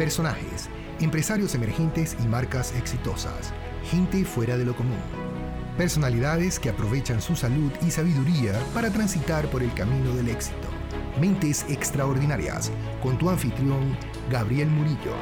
[0.00, 3.52] personajes, empresarios emergentes y marcas exitosas,
[3.84, 4.96] gente fuera de lo común.
[5.76, 10.68] Personalidades que aprovechan su salud y sabiduría para transitar por el camino del éxito.
[11.20, 12.72] Mentes extraordinarias,
[13.02, 13.94] con tu anfitrión,
[14.30, 15.12] Gabriel Murillo.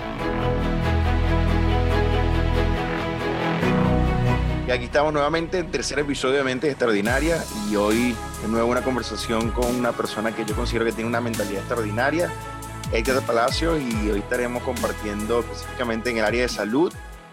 [4.69, 8.83] Y aquí estamos nuevamente en tercer episodio de Mente Extraordinaria y hoy de nuevo una
[8.83, 12.31] conversación con una persona que yo considero que tiene una mentalidad extraordinaria,
[12.91, 16.91] Edgar Palacio, y hoy estaremos compartiendo específicamente en el área de salud.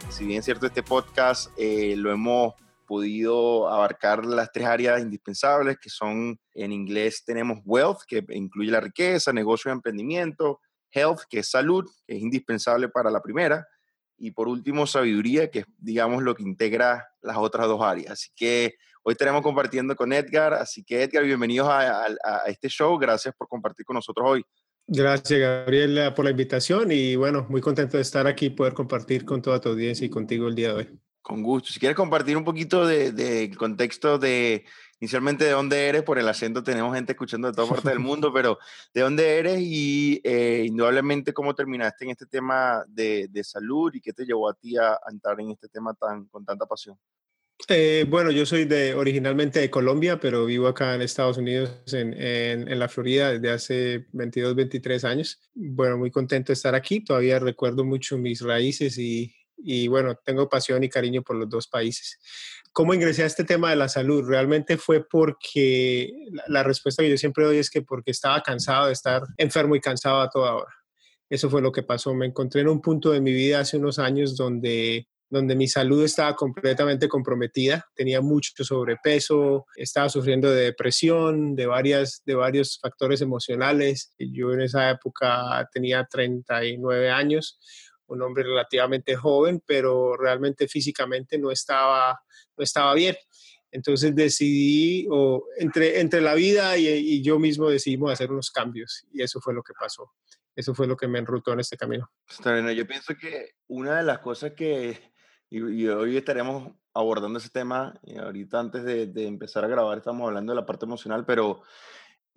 [0.09, 2.53] Si bien es cierto, este podcast eh, lo hemos
[2.85, 8.81] podido abarcar las tres áreas indispensables que son en inglés tenemos wealth, que incluye la
[8.81, 10.59] riqueza, negocio y emprendimiento,
[10.91, 13.65] health, que es salud, que es indispensable para la primera,
[14.17, 18.11] y por último, sabiduría, que es, digamos, lo que integra las otras dos áreas.
[18.11, 20.53] Así que hoy estaremos compartiendo con Edgar.
[20.53, 22.07] Así que, Edgar, bienvenidos a,
[22.47, 22.97] este show.
[22.97, 24.45] Gracias por compartir con nosotros hoy.
[24.87, 29.25] Gracias, Gabriel, por la invitación y bueno, muy contento de estar aquí y poder compartir
[29.25, 30.99] con toda tu audiencia y contigo el día de hoy.
[31.23, 31.73] Con gusto.
[31.73, 34.63] Si quieres compartir un poquito del de, contexto de
[34.99, 38.31] inicialmente de dónde eres, por el acento tenemos gente escuchando de toda parte del mundo,
[38.31, 38.59] pero
[38.93, 44.01] de dónde eres y eh, indudablemente cómo terminaste en este tema de, de, salud y
[44.01, 46.95] qué te llevó a ti a, entrar en este tema tan, con tanta pasión.
[47.69, 52.13] Eh, bueno, yo soy de, originalmente de Colombia, pero vivo acá en Estados Unidos, en,
[52.13, 55.41] en, la Florida, desde hace 22, 23 años.
[55.53, 57.03] Bueno, muy contento de estar aquí.
[57.03, 61.67] Todavía recuerdo mucho mis raíces y, y bueno, tengo pasión y cariño por los dos
[61.67, 62.19] países.
[62.71, 64.27] ¿Cómo ingresé a este tema de la salud?
[64.27, 66.11] Realmente fue porque
[66.47, 69.79] la, respuesta que yo siempre doy es que porque estaba cansado de estar enfermo y
[69.79, 70.73] cansado a toda hora.
[71.29, 72.13] Eso fue lo que pasó.
[72.13, 76.03] Me encontré en un punto de mi vida hace unos años donde donde mi salud
[76.03, 83.21] estaba completamente comprometida, tenía mucho sobrepeso, estaba sufriendo de depresión, de, varias, de varios factores
[83.21, 84.13] emocionales.
[84.19, 87.59] Yo en esa época tenía 39 años,
[88.07, 92.19] un hombre relativamente joven, pero realmente físicamente no estaba,
[92.55, 93.15] no estaba bien.
[93.71, 99.21] Entonces decidí, o entre, entre la vida y, yo mismo decidimos hacer unos cambios y
[99.21, 100.13] eso fue lo que pasó.
[100.55, 102.09] Eso fue lo que me enrutó en este camino.
[102.71, 105.11] Yo pienso que una de las cosas que,
[105.49, 110.27] y, hoy estaremos abordando ese tema, y ahorita antes de, de empezar a grabar estamos
[110.27, 111.61] hablando de la parte emocional, pero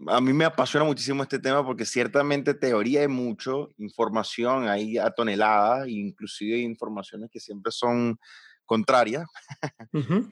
[0.06, 5.10] a mí me apasiona muchísimo este tema porque ciertamente teoría hay mucho, información hay a
[5.10, 8.18] toneladas, inclusive informaciones que siempre son
[8.64, 9.26] contrarias.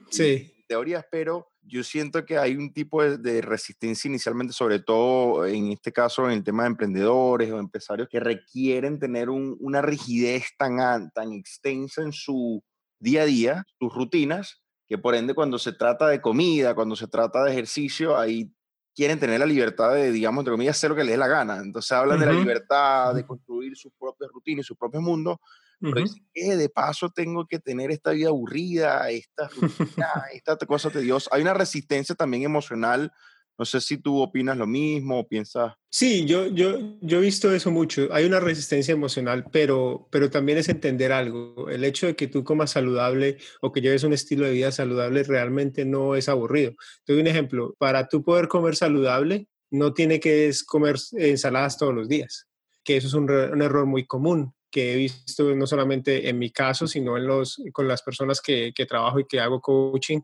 [0.09, 0.53] Sí.
[0.67, 5.91] teorías, pero yo siento que hay un tipo de, resistencia inicialmente, sobre todo en este
[5.91, 11.33] caso en el tema de emprendedores o empresarios que requieren tener una rigidez tan, tan
[11.33, 12.63] extensa en su
[12.99, 17.07] día a día, sus rutinas, que por ende cuando se trata de comida, cuando se
[17.07, 18.51] trata de ejercicio, hay
[18.97, 21.57] quieren tener la libertad de, digamos, entre comillas, hacer lo que les dé la gana.
[21.57, 25.37] Entonces hablan de la libertad de construir sus propias rutinas y sus propios mundos,
[26.33, 31.29] que de paso tengo que tener esta vida aburrida, esta rutina, esta cosa tediosa.
[31.33, 33.11] Hay una resistencia también emocional
[33.57, 35.73] no sé si tú opinas lo mismo o piensas.
[35.89, 38.07] Sí, yo, yo, yo he visto eso mucho.
[38.11, 41.67] Hay una resistencia emocional, pero, pero también es entender algo.
[41.69, 45.23] El hecho de que tú comas saludable o que lleves un estilo de vida saludable
[45.23, 46.75] realmente no es aburrido.
[47.03, 47.75] Te doy un ejemplo.
[47.79, 52.47] Para tú poder comer saludable, no tiene que comer ensaladas todos los días,
[52.83, 56.51] que eso es un, un error muy común que he visto no solamente en mi
[56.51, 60.21] caso, sino en los, con las personas que, trabajo y que hago coaching,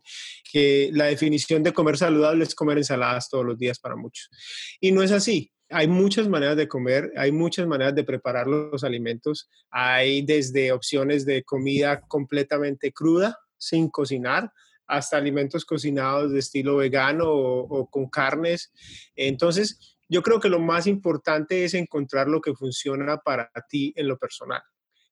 [0.50, 4.30] que la definición de comer saludable es comer ensaladas todos los días para muchos.
[4.80, 5.50] Y no es así.
[5.70, 9.48] Hay muchas maneras de comer, hay muchas maneras de preparar los alimentos.
[9.70, 14.52] Hay desde opciones de comida completamente cruda, sin cocinar,
[14.86, 18.70] hasta alimentos cocinados de estilo vegano o con carnes.
[19.16, 24.08] Entonces, yo creo que lo más importante es encontrar lo que funciona para ti en
[24.08, 24.62] lo personal.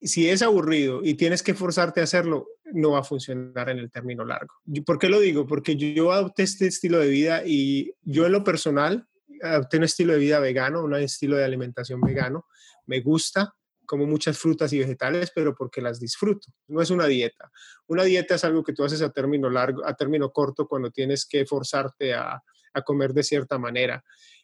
[0.01, 3.91] Si es aburrido y tienes que forzarte a hacerlo, no va a funcionar en el
[3.91, 4.55] término largo.
[4.85, 5.47] ¿Por qué lo digo?
[5.47, 9.07] Porque yo adopté este estilo de vida y yo en lo personal
[9.43, 12.47] adopté un estilo de vida vegano, un estilo de alimentación vegano.
[12.87, 13.55] Me gusta,
[13.87, 16.49] como muchas frutas y vegetales, pero porque las disfruto.
[16.67, 17.51] No es una dieta.
[17.87, 21.27] Una dieta es algo que tú haces a término largo, a término corto, cuando tienes
[21.27, 22.43] que forzarte a,
[22.75, 24.03] a comer de cierta manera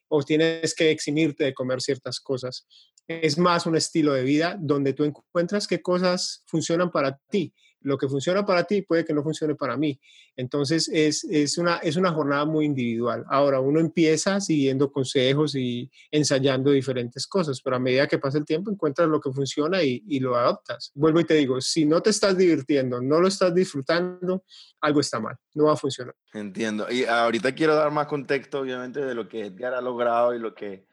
[0.08, 2.66] o tienes que eximirte de comer ciertas cosas.
[3.06, 7.54] Es más un estilo de vida donde tú encuentras qué cosas funcionan para ti
[7.88, 9.98] lo que funciona para ti puede que no funcione para mí.
[10.36, 13.24] Entonces es, es, una, es una jornada muy individual.
[13.28, 18.44] Ahora uno empieza siguiendo consejos y ensayando diferentes cosas, pero a medida que pasa el
[18.44, 20.92] tiempo encuentras lo que funciona y, y lo adoptas.
[20.94, 24.44] Vuelvo y te digo, si no te estás divirtiendo, no lo estás disfrutando,
[24.80, 26.14] algo está mal, no va a funcionar.
[26.32, 26.90] Entiendo.
[26.90, 30.54] Y ahorita quiero dar más contexto, obviamente, de lo que Edgar ha logrado y lo
[30.54, 30.87] que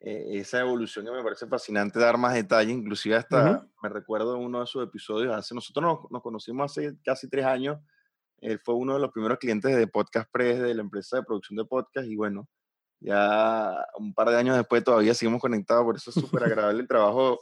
[0.00, 4.60] eh, esa evolución que me parece fascinante dar más detalle, inclusive hasta me recuerdo uno
[4.60, 7.78] de sus episodios, hace nosotros nos, conocimos hace casi tres años,
[8.40, 11.56] él fue uno de los primeros clientes de Podcast Press de la empresa de producción
[11.56, 12.48] de podcast y bueno,
[13.00, 16.88] ya un par de años después todavía seguimos conectados, por eso es súper agradable el
[16.88, 17.40] trabajo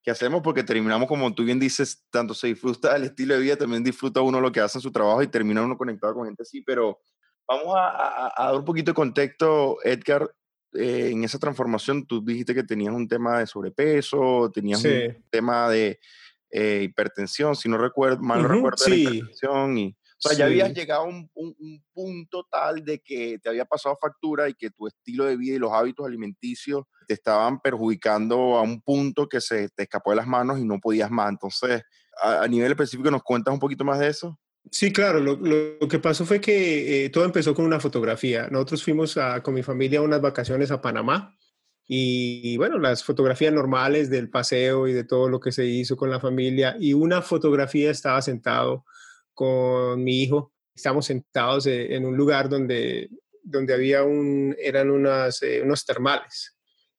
[0.00, 3.56] que hacemos porque terminamos, como tú bien dices, tanto se disfruta el estilo de vida,
[3.56, 6.44] también disfruta uno lo que hace en su trabajo y termina uno conectado con gente
[6.44, 7.00] así, pero
[7.48, 10.30] vamos a, a dar un poquito de contexto, Edgar,
[10.74, 15.68] eh, en esa transformación tú dijiste que tenías un tema de sobrepeso, tenías un tema
[15.70, 15.98] de
[16.50, 19.02] eh, hipertensión, si no recuerdo, mal no recuerdo, sí.
[19.02, 19.96] hipertensión y...
[20.18, 23.98] O sea, ya habías llegado a un, un, punto tal de que te había pasado
[24.00, 28.62] factura y que tu estilo de vida y los hábitos alimenticios te estaban perjudicando a
[28.62, 31.28] un punto que se te escapó de las manos y no podías más.
[31.28, 31.82] Entonces,
[32.22, 34.38] a, a nivel específico, ¿nos cuentas un poquito más de eso?
[34.70, 38.48] Sí, claro, lo, que pasó fue que eh, todo empezó con una fotografía.
[38.50, 41.36] Nosotros fuimos con mi familia a unas vacaciones a Panamá
[41.86, 46.10] y, bueno, las fotografías normales del paseo y de todo lo que se hizo con
[46.10, 48.84] la familia y una fotografía estaba sentado
[49.34, 50.52] con mi hijo.
[50.74, 53.08] Estamos sentados eh, en un lugar donde,
[53.42, 56.55] donde había un, eran unas, eh, unos termales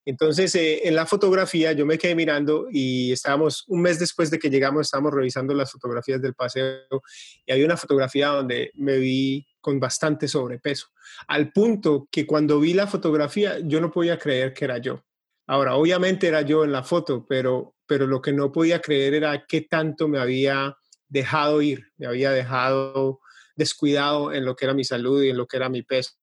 [0.09, 4.39] entonces, eh, en la fotografía yo me quedé mirando y estábamos, un mes después de
[4.39, 7.03] que llegamos, estábamos revisando las fotografías del paseo
[7.45, 10.87] y había una fotografía donde me vi con bastante sobrepeso,
[11.27, 15.03] al punto que cuando vi la fotografía yo no podía creer que era yo.
[15.45, 19.45] Ahora, obviamente era yo en la foto, pero, pero lo que no podía creer era
[19.45, 20.77] qué tanto me había
[21.09, 23.19] dejado ir, me había dejado
[23.57, 26.13] descuidado en lo que era mi salud y en lo que era mi peso.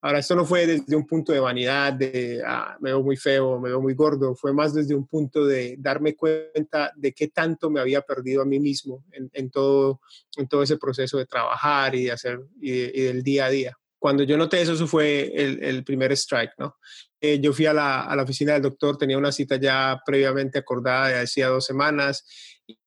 [0.00, 3.58] Ahora, esto no fue desde un punto de vanidad, de ah, me veo muy feo,
[3.58, 7.68] me veo muy gordo, fue más desde un punto de darme cuenta de qué tanto
[7.68, 10.00] me había perdido a mí mismo en, todo,
[10.36, 13.78] en todo ese proceso de trabajar y de hacer y, del día a día.
[13.98, 16.76] Cuando yo noté eso, eso fue el, el primer strike, ¿no?
[17.20, 20.58] Eh, yo fui a la, a la, oficina del doctor, tenía una cita ya previamente
[20.58, 22.24] acordada de hacía dos semanas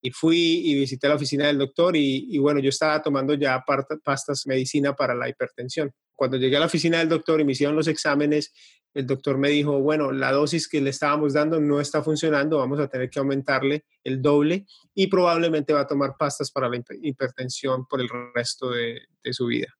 [0.02, 3.64] y fui y visité la oficina del doctor y, y bueno, yo estaba tomando ya
[4.04, 5.92] pastas medicina para la hipertensión
[6.22, 8.54] cuando llegué a la oficina del doctor y me hicieron los exámenes,
[8.94, 12.80] el doctor me dijo, bueno, la dosis que le estábamos dando no está funcionando, vamos
[12.80, 17.88] a tener que aumentarle el doble y probablemente va a tomar pastas para la hipertensión
[17.88, 19.02] por el resto de,
[19.32, 19.74] su vida.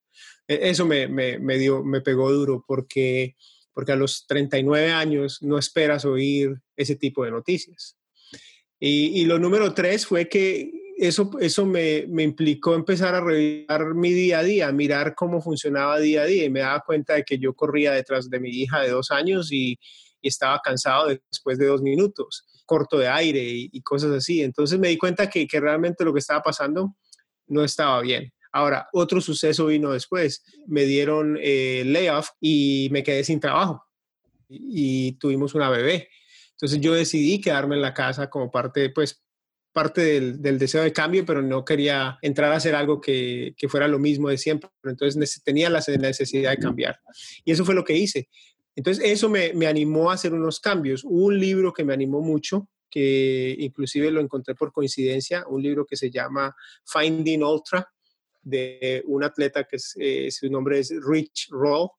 [0.48, 3.36] E, eso me, me, dio, me pegó duro porque,
[3.72, 8.00] porque a los 39 años no esperas oír ese tipo de noticias.
[8.84, 14.40] Y, lo número tres fue que eso, eso me, implicó empezar a revisar mi día
[14.40, 17.54] a día, mirar cómo funcionaba día a día y me daba cuenta de que yo
[17.54, 19.78] corría detrás de mi hija de dos años y,
[20.24, 24.44] estaba cansado después de dos minutos, corto de aire y, cosas así.
[24.44, 26.96] Entonces me di cuenta que, que, realmente lo que estaba pasando
[27.48, 28.32] no estaba bien.
[28.52, 30.44] Ahora, otro suceso vino después.
[30.68, 33.84] Me dieron eh, layoff y me quedé sin trabajo
[34.48, 36.10] y tuvimos una bebé.
[36.62, 39.24] Entonces yo decidí quedarme en la casa como parte, pues
[39.74, 43.98] parte del, deseo de cambio, pero no quería entrar a hacer algo que, fuera lo
[43.98, 44.70] mismo de siempre.
[44.84, 47.00] Entonces tenía la necesidad de cambiar.
[47.44, 48.30] Y eso fue lo que hice.
[48.76, 51.04] Entonces eso me, animó a hacer unos cambios.
[51.04, 55.86] Hubo un libro que me animó mucho, que inclusive lo encontré por coincidencia, un libro
[55.86, 56.56] que se llama
[56.86, 57.90] Finding Ultra,
[58.44, 61.90] de un atleta que eh, su nombre es Rich Roll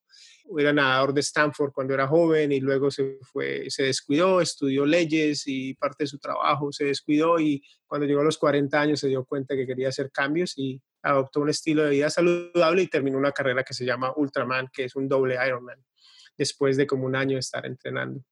[0.59, 5.45] era nadador de Stanford cuando era joven y luego se fue, se descuidó, estudió leyes
[5.47, 9.09] y parte de su trabajo se descuidó y cuando llegó a los 40 años se
[9.09, 13.19] dio cuenta que quería hacer cambios y adoptó un estilo de vida saludable y terminó
[13.19, 15.85] una carrera que se llama Ultraman, que es un doble Ironman,
[16.37, 18.25] después de como un año de estar entrenando.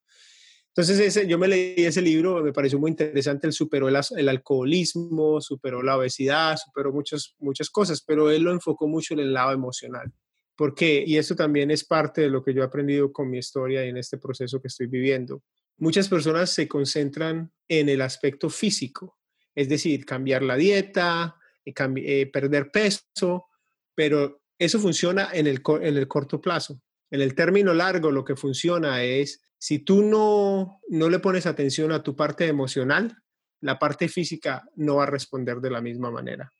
[0.68, 5.40] Entonces ese, yo me leí ese libro, me pareció muy interesante, él superó el, alcoholismo,
[5.40, 9.50] superó la obesidad, superó muchas, muchas cosas, pero él lo enfocó mucho en el lado
[9.50, 10.12] emocional.
[10.60, 11.02] ¿Por qué?
[11.06, 13.88] Y eso también es parte de lo que yo he aprendido con mi historia y
[13.88, 15.42] en este proceso que estoy viviendo.
[15.78, 19.16] Muchas personas se concentran en el aspecto físico,
[19.54, 23.46] es decir, cambiar la dieta, eh, eh, perder peso,
[23.94, 26.82] pero eso funciona en el, en el corto plazo.
[27.10, 31.90] En el término largo lo que funciona es, si tú no, no le pones atención
[31.90, 33.16] a tu parte emocional,
[33.60, 36.52] la parte física no va a responder de la misma manera.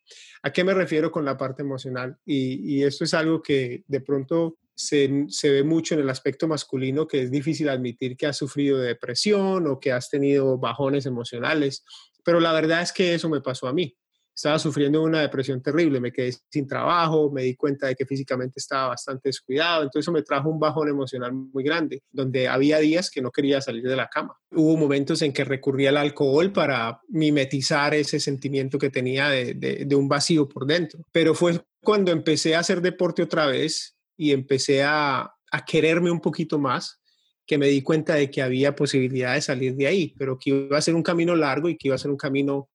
[0.43, 2.17] ¿A qué me refiero con la parte emocional?
[2.25, 7.07] Y, esto es algo que de pronto se, se, ve mucho en el aspecto masculino,
[7.07, 11.85] que es difícil admitir que has sufrido de depresión o que has tenido bajones emocionales,
[12.25, 13.97] pero la verdad es que eso me pasó a mí
[14.35, 18.55] estaba sufriendo una depresión terrible, me quedé sin trabajo, me di cuenta de que físicamente
[18.59, 23.11] estaba bastante descuidado, entonces eso me trajo un bajón emocional muy grande, donde había días
[23.11, 24.37] que no quería salir de la cama.
[24.51, 29.95] Hubo momentos en que recurrí al alcohol para mimetizar ese sentimiento que tenía de, de,
[29.95, 34.83] un vacío por dentro, pero fue cuando empecé a hacer deporte otra vez y empecé
[34.83, 37.01] a, a quererme un poquito más,
[37.47, 40.79] que me di cuenta de que había posibilidad de salir de ahí, pero que iba
[40.79, 42.71] a ser un camino largo y que iba a ser un camino,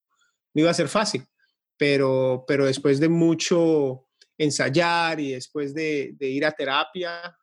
[0.53, 1.23] no iba a ser fácil,
[1.77, 7.35] pero, pero después de mucho ensayar y después de, de ir a terapia,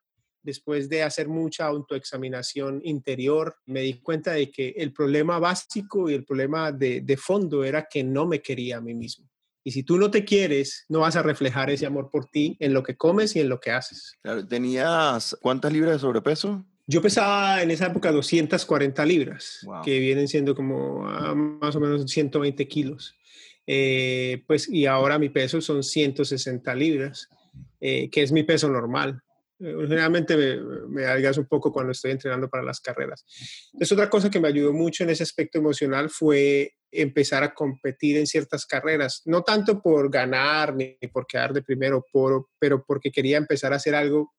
[0.42, 6.14] después de hacer mucha autoexaminación interior, me di cuenta de que el problema básico y
[6.14, 9.28] el problema de, de, fondo era que no me quería a mí mismo.
[9.64, 12.74] Y si tú no te quieres, no vas a reflejar ese amor por ti en
[12.74, 14.18] lo que comes y en lo que haces.
[14.20, 16.64] Claro, ¿Tenías cuántas libras de sobrepeso?
[16.88, 19.82] Yo pesaba en esa época 240 libras, wow.
[19.82, 23.14] que vienen siendo como uh, más o menos 120 kilos.
[23.66, 27.28] Eh, pues y ahora mi peso son 160 libras,
[27.80, 29.22] eh, que es mi peso normal.
[29.60, 33.24] Eh, generalmente me, me un poco cuando estoy entrenando para las carreras.
[33.72, 38.18] Entonces, otra cosa que me ayudó mucho en ese aspecto emocional fue empezar a competir
[38.18, 43.10] en ciertas carreras, no tanto por ganar ni por quedar de primero, por, pero porque
[43.10, 44.34] quería empezar a hacer algo.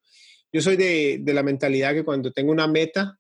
[0.52, 3.18] Yo soy de, de la mentalidad que cuando tengo una meta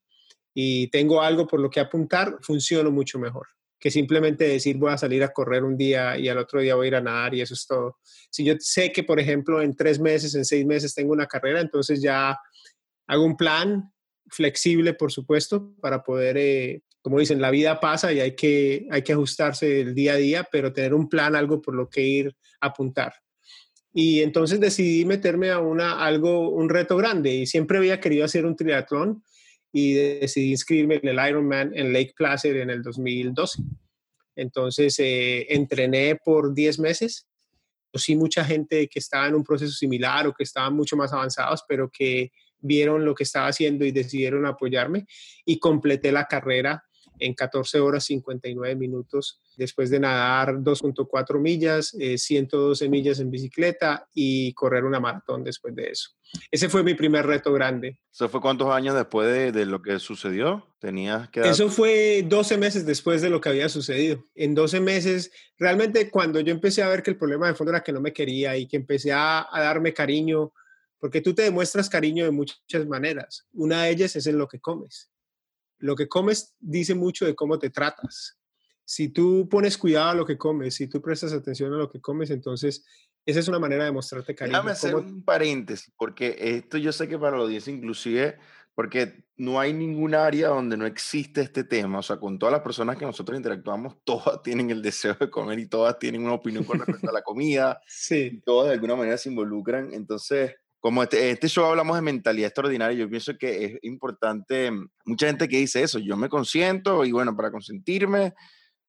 [0.53, 3.47] y tengo algo por lo que apuntar, funciono mucho mejor
[3.83, 6.85] que simplemente decir voy a salir a correr un día y al otro día voy
[6.85, 7.97] a ir a nadar y eso es todo.
[8.29, 11.59] Si yo sé que, por ejemplo, en tres meses, en seis meses tengo una carrera,
[11.59, 12.39] entonces ya
[13.07, 13.91] hago un plan
[14.29, 19.01] flexible, por supuesto, para poder, eh, como dicen, la vida pasa y hay que, hay
[19.01, 22.37] que ajustarse el día a día, pero tener un plan, algo por lo que ir
[22.61, 23.11] a apuntar.
[23.91, 28.45] Y entonces decidí meterme a una, algo, un reto grande y siempre había querido hacer
[28.45, 29.25] un triatlón
[29.73, 33.63] y decidí inscribirme en el Ironman en Lake Placid en el 2012.
[34.35, 37.27] Entonces eh, entrené por 10 meses.
[37.95, 41.63] Sí, mucha gente que estaba en un proceso similar o que estaban mucho más avanzados,
[41.67, 45.05] pero que vieron lo que estaba haciendo y decidieron apoyarme
[45.43, 46.83] y completé la carrera
[47.19, 54.07] en 14 horas 59 minutos después de nadar 2.4 millas, 112 eh, millas en bicicleta
[54.13, 56.09] y correr una maratón después de eso.
[56.49, 57.99] Ese fue mi primer reto grande.
[58.11, 60.67] ¿Eso fue cuántos años después de, de lo que sucedió?
[60.79, 64.23] ¿Tenías que Eso fue 12 meses después de lo que había sucedido.
[64.35, 67.83] En 12 meses, realmente cuando yo empecé a ver que el problema de fondo era
[67.83, 70.51] que no me quería y que empecé a, a darme cariño,
[70.99, 73.45] porque tú te demuestras cariño de muchas maneras.
[73.53, 75.12] Una de ellas es en lo que comes.
[75.83, 78.37] Lo que comes dice mucho de cómo te tratas
[78.85, 82.01] si tú pones cuidado a lo que comes, si tú prestas atención a lo que
[82.01, 82.85] comes, entonces
[83.25, 84.57] esa es una manera de mostrarte cariño.
[84.57, 88.37] Déjame hacer un paréntesis, porque esto yo sé que para la audiencia inclusive,
[88.75, 92.61] porque no hay ningún área donde no existe este tema, o sea, con todas las
[92.61, 96.65] personas que nosotros interactuamos, todas tienen el deseo de comer y todas tienen una opinión
[96.65, 98.41] con respecto a la comida, sí.
[98.45, 102.97] todas de alguna manera se involucran, entonces como este, este, show hablamos de mentalidad extraordinaria,
[102.97, 104.69] yo pienso que es importante,
[105.05, 108.33] mucha gente que dice eso, yo me consiento y bueno, para consentirme,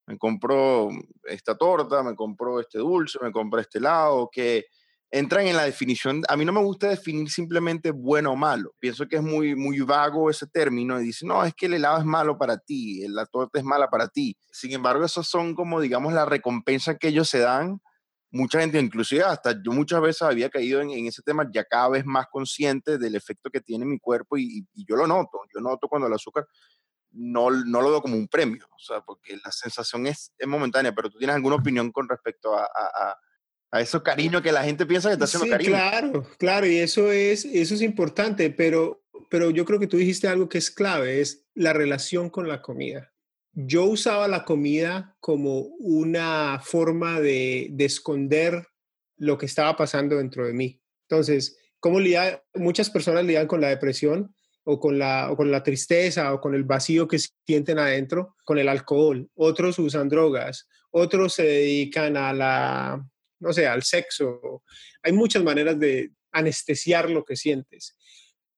[0.09, 0.89] me compro
[1.23, 4.65] esta torta, me compro este dulce, me compro este helado, que
[5.13, 6.23] entran en la definición.
[6.29, 8.75] A mí no me gusta definir simplemente bueno o malo.
[8.81, 11.99] Pienso que es muy, muy vago ese término y dice, no, es que el helado
[11.99, 14.37] es malo para ti, la torta es mala para ti.
[14.51, 17.81] Sin embargo, esos son como, digamos, la recompensa que ellos se dan.
[18.35, 21.89] Mucha gente, inclusive hasta yo muchas veces había caído en, en ese tema, ya cada
[21.89, 25.39] vez más consciente del efecto que tiene mi cuerpo y, y yo lo noto.
[25.55, 26.45] Yo noto cuando el azúcar
[27.13, 30.93] no, no lo veo como un premio, o sea, porque la sensación es, es momentánea,
[30.93, 33.17] pero tú tienes alguna opinión con respecto a, a,
[33.71, 35.71] a eso cariño que la gente piensa que está haciendo sí, cariño.
[35.71, 40.27] Claro, claro, y eso es, eso es importante, pero, pero yo creo que tú dijiste
[40.27, 43.14] algo que es clave, es la relación con la comida.
[43.55, 48.67] Yo usaba la comida como una forma de, de esconder
[49.17, 50.81] lo que estaba pasando dentro de mí.
[51.09, 51.99] Entonces, ¿cómo
[52.55, 54.35] muchas personas lidian con la depresión?
[54.65, 58.59] o con, la, o con la tristeza o con el vacío que sienten adentro con
[58.59, 59.29] el alcohol.
[59.35, 63.07] Otros usan drogas, otros se dedican a la,
[63.41, 64.63] no sé, al sexo.
[65.03, 67.97] Hay muchas maneras de anestesiar lo que sientes.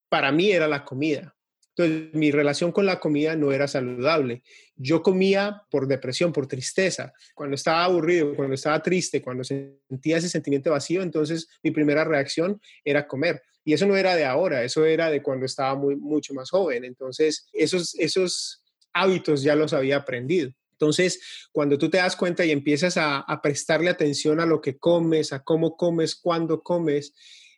[0.09, 1.36] Para mí era la comida.
[1.77, 4.43] Entonces, mi relación con la comida no era saludable.
[4.77, 7.13] Yo comía por depresión, por tristeza.
[7.35, 12.61] Cuando estaba aburrido, cuando estaba triste, cuando sentía ese sentimiento vacío, entonces mi primera reacción
[12.83, 13.43] era comer.
[13.63, 16.85] Y eso no era de ahora, eso era de cuando estaba muy, mucho más joven.
[16.85, 18.63] Entonces, esos, esos
[18.95, 20.51] hábitos ya los había aprendido.
[20.73, 21.21] Entonces,
[21.53, 25.33] cuando tú te das cuenta y empiezas a, a prestarle atención a lo que comes,
[25.33, 27.13] a cómo comes, cuándo comes,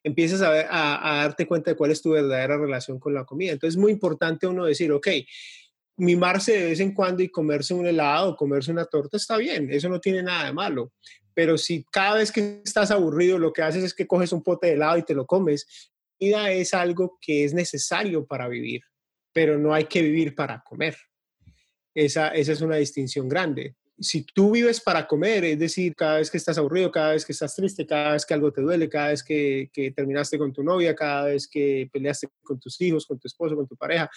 [0.09, 3.53] empiezas a, a, a, darte cuenta de cuál es tu verdadera relación con la comida.
[3.53, 5.09] Entonces, es muy importante uno decir, ok,
[5.99, 9.89] mimarse de vez en cuando y comerse un helado comerse una torta está bien, eso
[9.89, 10.93] no tiene nada de malo.
[11.35, 14.69] Pero si cada vez que estás aburrido lo que haces es que coges un pote
[14.69, 18.83] de helado y te lo comes, comida es algo que es necesario para vivir,
[19.33, 20.97] pero no hay que vivir para comer.
[21.95, 23.75] Esa, esa es una distinción grande.
[24.01, 27.33] Si tú vives para comer, es decir, cada vez que estás aburrido, cada vez que
[27.33, 30.63] estás triste, cada vez que algo te duele, cada vez que, que, terminaste con tu
[30.63, 34.11] novia, cada vez que peleaste con tus hijos, con tu esposo, con tu pareja,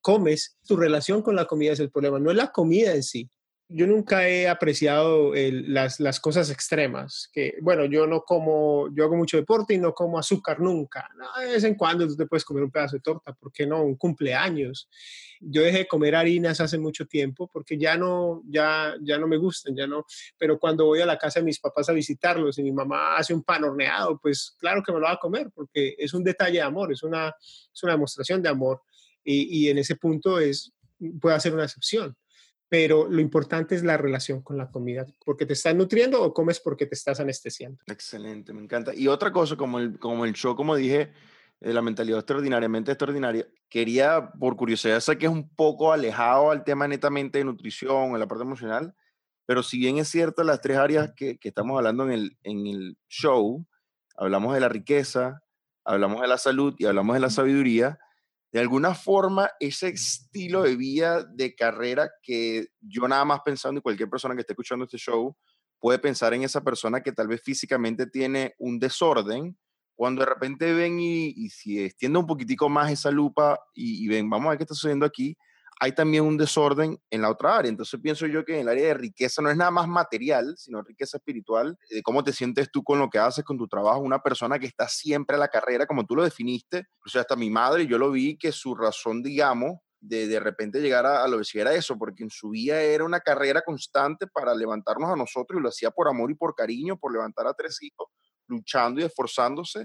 [0.00, 3.28] comes, tu relación con la comida es el problema, no es la comida en sí,
[3.76, 9.16] yo nunca he apreciado las, las, cosas extremas, que bueno, yo no como, yo hago
[9.16, 12.62] mucho deporte y no como azúcar nunca, de vez en cuando tú te puedes comer
[12.62, 13.82] un pedazo de torta, ¿por qué no?
[13.82, 14.88] Un cumpleaños.
[15.40, 19.38] Yo dejé de comer harinas hace mucho tiempo porque ya no, ya, ya no me
[19.38, 20.06] gustan, ya no,
[20.38, 23.34] pero cuando voy a la casa de mis papás a visitarlos y mi mamá hace
[23.34, 26.58] un pan horneado, pues claro que me lo va a comer porque es un detalle
[26.58, 28.82] de amor, es una, es una demostración de amor
[29.24, 30.72] y, y en ese punto es,
[31.20, 32.16] puede ser una excepción
[32.68, 36.60] pero lo importante es la relación con la comida, porque te estás nutriendo o comes
[36.60, 37.78] porque te estás anestesiando.
[37.86, 38.94] Excelente, me encanta.
[38.94, 41.12] Y otra cosa, como el, como el show, como dije,
[41.60, 46.64] de la mentalidad extraordinariamente extraordinaria, quería, por curiosidad, sé que es un poco alejado al
[46.64, 48.94] tema netamente de nutrición, en la parte emocional,
[49.46, 52.66] pero si bien es cierto las tres áreas que, que estamos hablando en el, en
[52.66, 53.66] el show,
[54.16, 55.42] hablamos de la riqueza,
[55.84, 57.98] hablamos de la salud y hablamos de la sabiduría,
[58.54, 63.82] de alguna forma ese estilo de vida, de carrera que yo nada más pensando y
[63.82, 65.36] cualquier persona que esté escuchando este show
[65.80, 69.58] puede pensar en esa persona que tal vez físicamente tiene un desorden,
[69.96, 74.06] cuando de repente ven y, y si extiende un poquitico más esa lupa y, y
[74.06, 75.36] ven, vamos a ver qué está sucediendo aquí,
[75.84, 77.68] hay también un desorden en la otra área.
[77.68, 80.80] Entonces pienso yo que en el área de riqueza no es nada más material, sino
[80.82, 84.20] riqueza espiritual, de cómo te sientes tú con lo que haces, con tu trabajo, una
[84.20, 86.86] persona que está siempre a la carrera, como tú lo definiste.
[87.04, 90.80] O sea, hasta mi madre, yo lo vi que su razón, digamos, de de repente
[90.80, 94.26] llegar a, a la obesidad era eso, porque en su vida era una carrera constante
[94.26, 97.52] para levantarnos a nosotros y lo hacía por amor y por cariño, por levantar a
[97.52, 98.08] tres hijos,
[98.46, 99.84] luchando y esforzándose,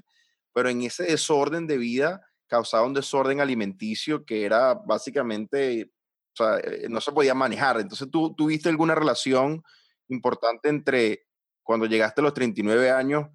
[0.54, 5.92] pero en ese desorden de vida causaba un desorden alimenticio que era básicamente,
[6.34, 7.80] o sea, eh, no se podía manejar.
[7.80, 9.64] Entonces, ¿tú tuviste alguna relación
[10.10, 11.28] importante entre
[11.64, 13.28] cuando llegaste a los 39 años,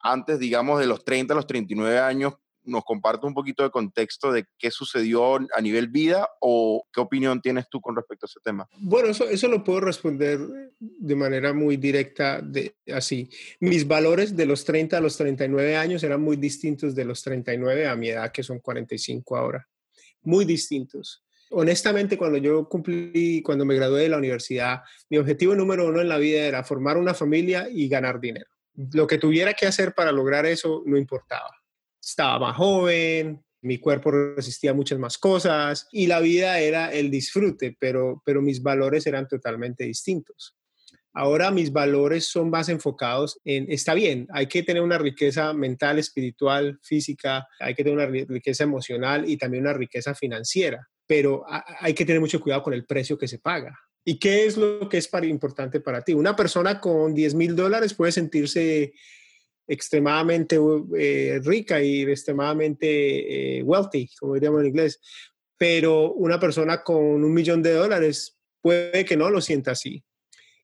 [0.00, 2.34] antes, digamos, de los 30 a los 39 años,
[2.68, 7.40] nos comparte un poquito de contexto de qué sucedió a nivel vida o qué opinión
[7.40, 8.68] tienes tú con respecto a ese tema.
[8.78, 10.38] Bueno, eso, eso lo puedo responder
[10.78, 13.28] de manera muy directa, de, así.
[13.60, 17.88] Mis valores de los 30 a los 39 años eran muy distintos de los 39
[17.88, 19.66] a mi edad, que son 45 ahora.
[20.22, 21.24] Muy distintos.
[21.50, 26.08] Honestamente, cuando yo cumplí, cuando me gradué de la universidad, mi objetivo número uno en
[26.08, 28.50] la vida era formar una familia y ganar dinero.
[28.92, 31.57] Lo que tuviera que hacer para lograr eso no importaba
[32.00, 37.76] estaba más joven, mi cuerpo resistía muchas más cosas y la vida era el disfrute,
[37.78, 40.54] pero, pero mis valores eran totalmente distintos.
[41.12, 45.98] Ahora mis valores son más enfocados en, está bien, hay que tener una riqueza mental,
[45.98, 51.44] espiritual, física, hay que tener una riqueza emocional y también una riqueza financiera, pero
[51.80, 53.76] hay que tener mucho cuidado con el precio que se paga.
[54.04, 56.14] ¿Y qué es lo que es importante para ti?
[56.14, 58.92] Una persona con 10 mil dólares puede sentirse
[59.68, 60.58] extremadamente
[60.96, 65.00] eh, rica y extremadamente eh, wealthy, como diríamos en inglés,
[65.58, 70.02] pero una persona con un millón de dólares puede que no lo sienta así.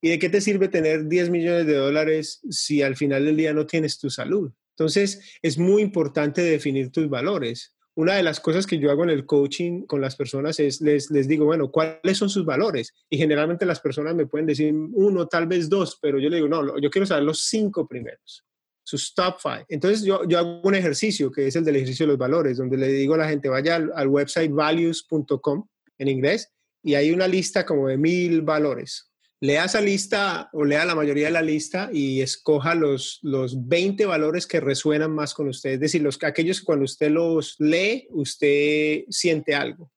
[0.00, 3.52] ¿Y de qué te sirve tener 10 millones de dólares si al final del día
[3.52, 4.52] no tienes tu salud?
[4.70, 7.74] Entonces, es muy importante definir tus valores.
[7.94, 11.10] Una de las cosas que yo hago en el coaching con las personas es, les,
[11.10, 12.92] les digo, bueno, ¿cuáles son sus valores?
[13.08, 16.48] Y generalmente las personas me pueden decir uno, tal vez dos, pero yo le digo,
[16.48, 18.44] no, yo quiero saber los cinco primeros
[18.84, 19.64] sus top five.
[19.68, 22.76] Entonces yo, yo hago un ejercicio que es el del ejercicio de los valores, donde
[22.76, 25.66] le digo a la gente, vaya al, website values.com
[25.98, 29.10] en inglés y hay una lista como de mil valores.
[29.40, 34.06] Lea esa lista o lea la mayoría de la lista y escoja los, los 20
[34.06, 35.72] valores que resuenan más con usted.
[35.72, 39.90] Es decir, los, aquellos que cuando usted los lee, usted siente algo.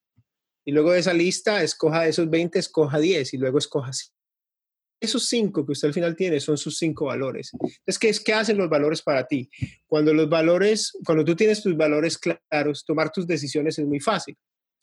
[0.65, 3.91] Y luego de esa lista, escoja de esos 20, escoja 10 y luego escoja
[4.99, 7.51] esos cinco que usted al final tiene son sus cinco valores.
[7.53, 9.49] Entonces, ¿qué, es, ¿qué hacen los valores para ti?
[9.85, 14.35] Cuando los valores, cuando tú tienes tus valores claros, tomar tus decisiones es muy fácil.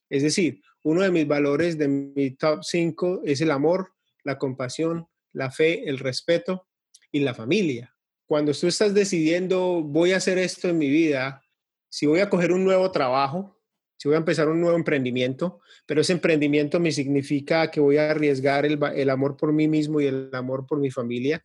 [0.08, 5.06] Es decir, uno de mis valores de mi top cinco es el amor, la compasión,
[5.32, 6.68] la fe, el respeto
[7.10, 7.94] y la familia.
[8.26, 11.42] Cuando tú estás decidiendo, voy a hacer esto en mi vida,
[11.88, 13.53] si voy a coger un nuevo trabajo,
[13.96, 18.10] si voy a empezar un nuevo emprendimiento, pero ese emprendimiento me significa que voy a
[18.10, 21.44] arriesgar el, amor por mí mismo y el amor por mi familia,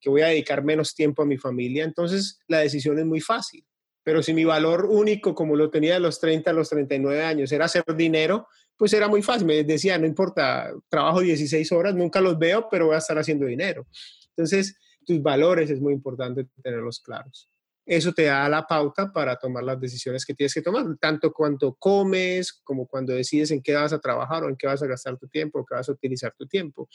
[0.00, 3.64] que voy a dedicar menos tiempo a mi familia, entonces la decisión es muy fácil.
[4.02, 7.52] Pero si mi valor único, como lo tenía de los 30 a los 39 años,
[7.52, 9.46] era hacer dinero, pues era muy fácil.
[9.46, 13.44] Me decía, no importa, trabajo 16 horas, nunca los veo, pero voy a estar haciendo
[13.44, 13.86] dinero.
[14.30, 17.50] Entonces, tus valores es muy importante tenerlos claros
[17.90, 21.74] eso te da la pauta para tomar las decisiones que tienes que tomar, tanto cuando
[21.74, 25.18] comes como cuando decides en qué vas a trabajar o en qué vas a gastar
[25.18, 26.88] tu tiempo o qué vas a utilizar tu tiempo.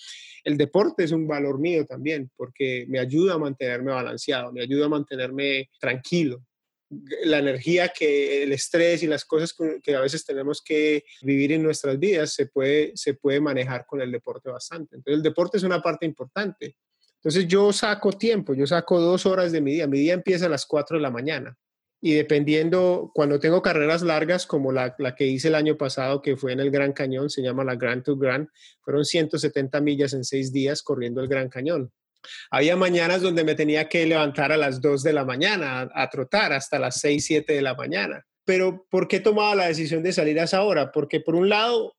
[0.45, 4.86] El deporte es un valor mío también porque me ayuda a mantenerme balanceado, me ayuda
[4.86, 6.41] a mantenerme tranquilo.
[7.25, 9.53] La energía que el estrés y las cosas
[9.84, 13.99] que a veces tenemos que vivir en nuestras vidas se puede, se puede manejar con
[13.99, 14.95] el deporte bastante.
[14.95, 16.77] Entonces el deporte es una parte importante
[17.25, 19.88] entonces yo saco tiempo, yo saco dos horas de mi día.
[19.88, 21.57] Mi día empieza a las 4 de la mañana.
[21.99, 26.53] Y dependiendo, cuando tengo carreras largas como la, que hice el año pasado, que fue
[26.53, 28.47] en el Gran Cañón, se llama la Grand to Grand,
[28.81, 31.91] fueron 170 millas en seis días corriendo el Gran Cañón.
[32.51, 36.09] Había mañanas donde me tenía que levantar a las 2 de la mañana a, a
[36.11, 38.23] trotar hasta las 6, 7 de la mañana.
[38.45, 40.91] Pero ¿por qué tomaba la decisión de salir a esa hora?
[40.91, 41.95] Porque por un lado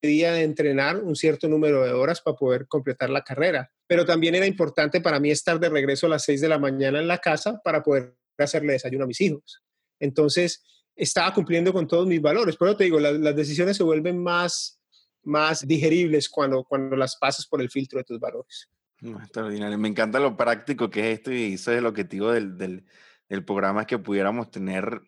[0.00, 3.70] de entrenar un cierto número de horas para poder completar la carrera.
[3.86, 7.00] Pero también era importante para mí estar de regreso a las 6 de la mañana
[7.00, 9.62] en la casa para poder hacerle desayuno a mis hijos.
[9.98, 10.62] Entonces,
[10.94, 12.56] estaba cumpliendo con todos mis valores.
[12.56, 14.80] Pero te digo, las decisiones se vuelven más,
[15.22, 18.68] más digeribles cuando, cuando las pasas por el filtro de tus valores.
[19.00, 19.78] extraordinario.
[19.78, 22.84] Me encanta lo práctico que es esto y eso es el objetivo del, del,
[23.28, 25.02] del programa, es que pudiéramos tener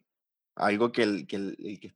[0.54, 1.94] algo que el, que el, el que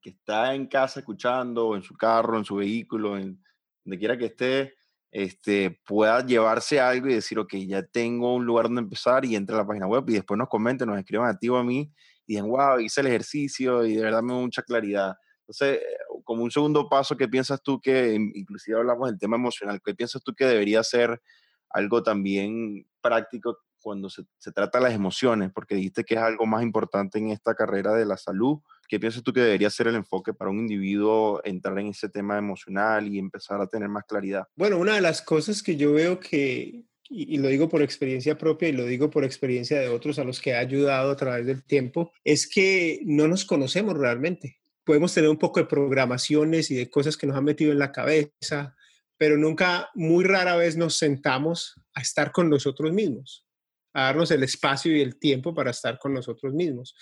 [0.00, 3.42] que está en casa escuchando, en su carro, en su vehículo, en
[3.84, 4.74] donde quiera que esté,
[5.10, 9.54] este, pueda llevarse algo y decir, ok, ya tengo un lugar donde empezar y entre
[9.54, 11.92] a la página web y después nos comenten, nos escriban a ti o a mí
[12.26, 15.14] y digan, wow, hice el ejercicio y de verdad me da mucha claridad.
[15.40, 15.86] Entonces, eh,
[16.24, 20.22] como un segundo paso, ¿qué piensas tú que, inclusive hablamos del tema emocional, qué piensas
[20.22, 21.20] tú que debería ser
[21.68, 25.50] algo también práctico cuando se, se trata de las emociones?
[25.52, 28.60] Porque dijiste que es algo más importante en esta carrera de la salud
[28.92, 32.36] ¿Qué piensas tú que debería ser el enfoque para un individuo entrar en ese tema
[32.36, 34.46] emocional y empezar a tener más claridad?
[34.54, 38.68] Bueno, una de las cosas que yo veo que, y, lo digo por experiencia propia
[38.68, 41.64] y lo digo por experiencia de otros a los que he ayudado a través del
[41.64, 44.60] tiempo, es que no nos conocemos realmente.
[44.84, 47.92] Podemos tener un poco de programaciones y de cosas que nos han metido en la
[47.92, 48.76] cabeza,
[49.16, 53.46] pero nunca, muy rara vez nos sentamos a estar con nosotros mismos
[53.94, 56.94] a darnos el espacio y el tiempo para estar con nosotros mismos.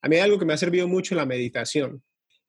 [0.00, 2.02] A mí algo que me ha servido mucho la meditación.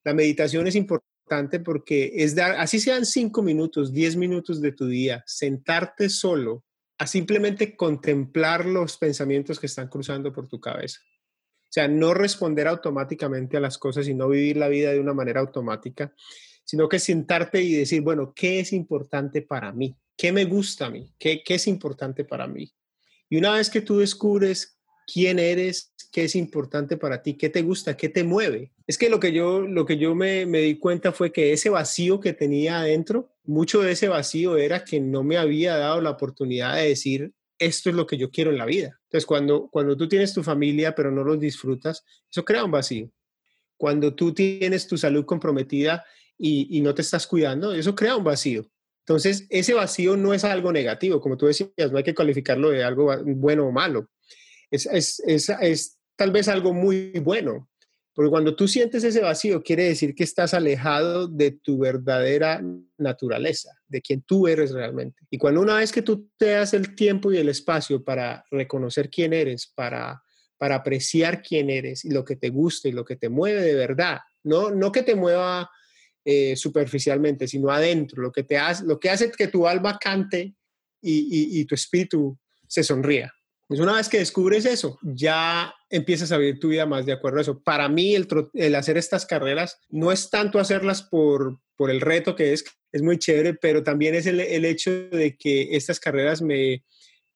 [0.04, 4.88] La meditación es importante porque es dar, así sean cinco minutos, diez minutos de tu
[4.88, 6.63] día, sentarte solo
[6.98, 11.00] a simplemente contemplar los pensamientos que están cruzando por tu cabeza.
[11.63, 15.13] O sea, no responder automáticamente a las cosas y no vivir la vida de una
[15.13, 16.13] manera automática,
[16.63, 19.98] sino que sentarte y decir, bueno, ¿qué es importante para mí?
[20.15, 21.12] ¿Qué me gusta a mí?
[21.17, 22.72] ¿Qué, qué es importante para mí?
[23.34, 24.78] Y una vez que tú descubres
[25.12, 28.74] quién eres, qué es importante para ti, qué te gusta, qué te mueve.
[28.86, 31.72] Es que lo que yo, lo que yo me, me di cuenta fue que ese
[31.72, 36.12] vacío que tenía adentro, mucho de ese vacío era que no me había dado la
[36.12, 39.00] oportunidad de decir, esto es lo que yo quiero en la vida.
[39.06, 43.10] Entonces, cuando, cuando tú tienes tu familia pero no los disfrutas, eso crea un vacío.
[43.78, 46.06] Cuando tú tienes tu salud comprometida
[46.38, 48.69] y, y no te estás cuidando, eso crea un vacío.
[49.06, 52.84] Entonces, ese vacío no es algo negativo, como tú decías, no hay que calificarlo de
[52.84, 54.10] algo bueno o malo.
[54.72, 57.70] Es, es, es, es tal vez algo muy bueno,
[58.13, 62.63] porque cuando tú sientes ese vacío, quiere decir que estás alejado de tu verdadera
[62.98, 65.24] naturaleza, de quien tú eres realmente.
[65.32, 69.10] Y cuando una vez que tú te das el tiempo y el espacio para reconocer
[69.10, 70.22] quién eres, para,
[70.58, 73.74] para apreciar quién eres y lo que te gusta y lo que te mueve de
[73.74, 75.70] verdad, no, no que te mueva
[76.26, 80.56] eh, superficialmente, sino adentro, lo que, te hace, lo que hace que tu alma cante
[81.02, 83.34] y, y, tu espíritu se sonría.
[83.68, 87.40] Pues una vez que descubres eso, ya empiezas a vivir tu vida más de acuerdo
[87.40, 87.62] a eso.
[87.62, 92.36] Para mí, el, el hacer estas carreras no es tanto hacerlas por, por el reto
[92.36, 96.42] que es, es muy chévere, pero también es el, el hecho de que estas carreras
[96.42, 96.86] me,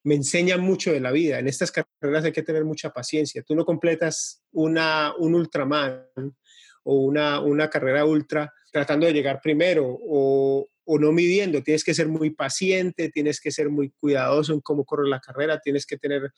[0.03, 1.39] me enseñan mucho de la vida.
[1.39, 3.43] En estas carreras hay que tener mucha paciencia.
[3.43, 6.05] Tú no completas una, un Ultraman
[6.83, 11.63] o una, una carrera ultra tratando de llegar primero o, o, no midiendo.
[11.63, 15.59] Tienes que ser muy paciente, tienes que ser muy cuidadoso en cómo corre la carrera,
[15.59, 16.31] tienes que tener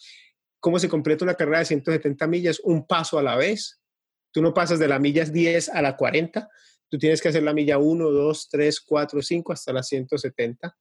[0.60, 3.80] cómo se completa una carrera de 170 millas, un paso a la vez.
[4.32, 6.48] Tú no pasas de la millas 10 a la 40,
[6.88, 10.78] tú tienes que hacer la milla 1, 2, 3, 4, 5 hasta las 170.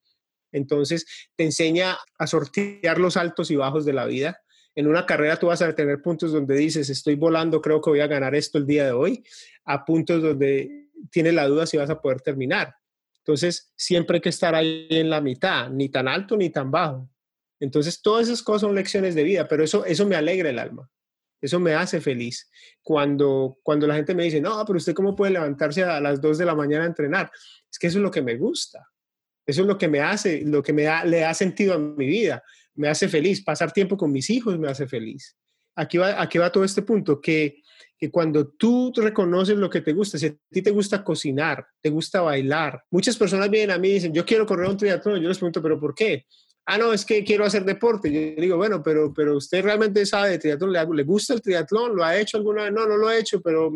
[0.52, 1.06] Entonces,
[1.36, 4.42] te enseña a sortear los altos y bajos de la vida
[4.78, 7.98] en una carrera tú vas a tener puntos donde dices, estoy volando, creo que voy
[7.98, 9.24] a ganar esto el día de hoy,
[9.64, 12.74] a puntos donde tienes la duda si vas a poder terminar.
[13.18, 17.10] Entonces, siempre hay que estar ahí en la mitad, ni tan alto ni tan bajo.
[17.60, 20.90] Entonces, todas esas cosas son lecciones de vida, pero eso, eso me alegra el alma.
[21.40, 22.50] Eso me hace feliz.
[22.82, 26.38] Cuando, cuando la gente me dice, no, pero usted cómo puede levantarse a las 2
[26.38, 27.30] de la mañana a entrenar.
[27.70, 28.88] Es que eso es lo que me gusta.
[29.46, 32.06] Eso es lo que me hace, lo que me da, le da sentido a mi
[32.06, 32.42] vida
[32.78, 33.42] me hace feliz.
[33.42, 35.36] Pasar tiempo con mis hijos me hace feliz.
[35.74, 37.62] aquí va, aquí va todo este punto, que,
[37.98, 41.90] que cuando tú reconoces lo que te gusta, si a ti te gusta cocinar, te
[41.90, 45.28] gusta bailar, muchas personas vienen a mí y dicen, yo quiero correr un triatlón, yo
[45.28, 46.26] les pregunto, pero ¿por qué?
[46.68, 48.12] ah, no, es que quiero hacer deporte.
[48.12, 51.96] Yo digo, bueno, pero, pero usted realmente sabe de triatlón, ¿Le, gusta el triatlón?
[51.96, 52.72] ¿Lo ha hecho alguna vez?
[52.72, 53.72] No, no lo ha hecho, pero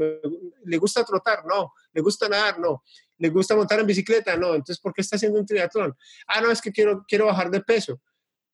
[0.65, 1.45] ¿le gusta trotar?
[1.47, 1.73] No.
[1.93, 2.61] ¿Le gusta nadar?
[2.61, 2.83] No.
[3.17, 4.37] ¿Le gusta montar en bicicleta?
[4.37, 4.49] No.
[4.55, 5.95] Entonces, ¿por qué está haciendo un triatlón?
[6.27, 7.99] Ah, no, es que quiero, quiero bajar de peso.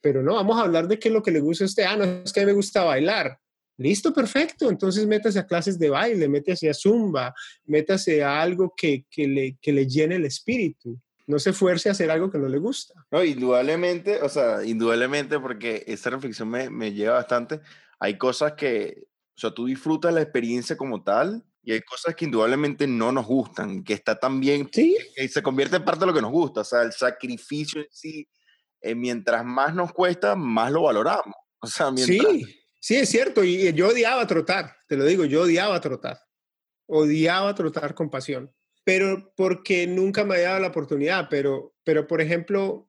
[0.00, 1.82] Pero no, vamos a hablar de qué es lo que le gusta a usted.
[1.82, 3.40] Ah, no, es que a mí me gusta bailar.
[3.78, 4.68] Listo, perfecto.
[4.68, 7.32] Entonces métase a clases de baile, métase a zumba,
[7.64, 11.92] métase a algo que, que, le, que le llene el espíritu no se fuerce a
[11.92, 12.94] hacer algo que no le gusta.
[13.10, 17.60] No, indudablemente, o sea, indudablemente porque esa reflexión me, me lleva bastante.
[18.00, 19.04] Hay cosas que,
[19.36, 23.26] o sea, tú disfrutas la experiencia como tal y hay cosas que indudablemente no nos
[23.26, 24.96] gustan, que está también, ¿Sí?
[25.14, 27.88] que se convierte en parte de lo que nos gusta, o sea, el sacrificio en
[27.90, 28.26] sí,
[28.80, 31.34] eh, mientras más nos cuesta, más lo valoramos.
[31.60, 32.32] O sea, mientras...
[32.32, 36.20] Sí, sí, es cierto, y yo odiaba trotar, te lo digo, yo odiaba trotar,
[36.86, 38.52] odiaba trotar con pasión
[38.88, 41.26] pero porque nunca me había dado la oportunidad.
[41.28, 42.88] Pero, pero por ejemplo,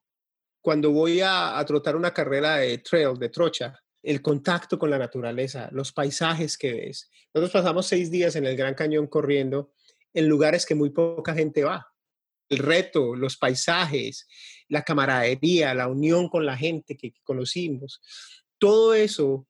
[0.62, 5.68] cuando voy a, trotar una carrera de trail, de trocha, el contacto con la naturaleza,
[5.74, 7.10] los paisajes que ves.
[7.34, 9.74] Nosotros pasamos seis días en el Gran Cañón corriendo
[10.14, 11.86] en lugares que muy poca gente va.
[12.48, 14.26] El reto, los paisajes,
[14.70, 18.00] la camaradería, la unión con la gente que conocimos,
[18.58, 19.49] todo eso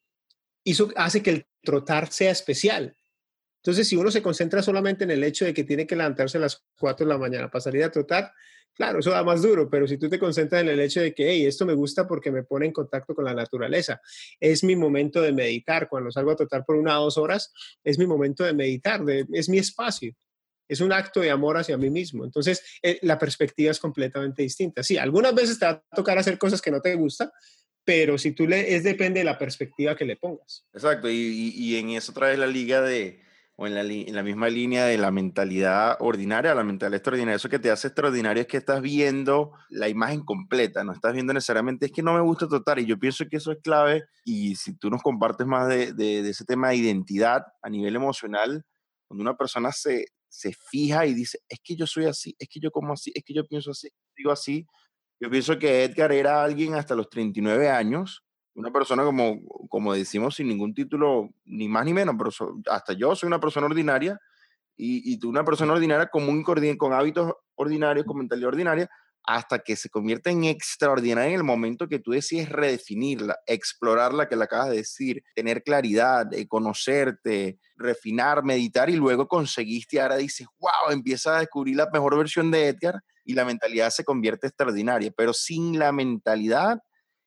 [0.64, 2.96] hizo, hace que el trotar sea especial.
[3.64, 6.42] Entonces, si uno se concentra solamente en el hecho de que tiene que levantarse a
[6.42, 8.32] las 4 de la mañana para salir a trotar,
[8.74, 11.30] claro, eso da más duro, pero si tú te concentras en el hecho de que,
[11.30, 14.00] hey, esto me gusta porque me pone en contacto con la naturaleza,
[14.40, 17.52] es mi momento de meditar, cuando salgo a trotar por una o dos horas,
[17.84, 19.02] es mi momento de meditar,
[19.34, 20.16] es mi espacio,
[20.70, 22.24] es un acto de amor hacia mí mismo.
[22.24, 24.84] Entonces, eh, la perspectiva es completamente distinta.
[24.84, 27.30] Sí, algunas veces te va a tocar hacer cosas que no te gustan,
[27.84, 30.66] pero si tú le, es depende de la perspectiva que le pongas.
[30.74, 33.22] Exacto, y, y en eso trae la liga de
[33.62, 37.36] o en la, en la, misma línea de la mentalidad ordinaria, la mentalidad extraordinaria.
[37.36, 41.34] Eso que te hace extraordinario es que estás viendo la imagen completa, no estás viendo
[41.34, 44.56] necesariamente, es que no me gusta tratar y yo pienso que eso es clave y
[44.56, 48.64] si tú nos compartes más de, de, ese tema de identidad a nivel emocional,
[49.10, 52.62] cuando una persona se, se fija y dice, es que yo soy así, es que
[52.62, 54.66] yo como así, es que yo pienso así, digo así,
[55.20, 58.24] yo pienso que Edgar era alguien hasta los 39 años
[58.60, 62.32] una persona como, como decimos, sin ningún título, ni más ni menos, pero
[62.70, 64.20] hasta yo soy una persona ordinaria
[64.76, 68.90] y, y tú una persona ordinaria común con, hábitos ordinarios, con mentalidad ordinaria,
[69.24, 74.36] hasta que se convierte en extraordinaria en el momento que tú decides redefinirla, explorarla, que
[74.36, 80.48] la acabas de decir, tener claridad, de conocerte, refinar, meditar y luego conseguiste, ahora dices,
[80.60, 85.14] wow, empieza a descubrir la mejor versión de Edgar y la mentalidad se convierte extraordinaria,
[85.16, 86.82] pero sin la mentalidad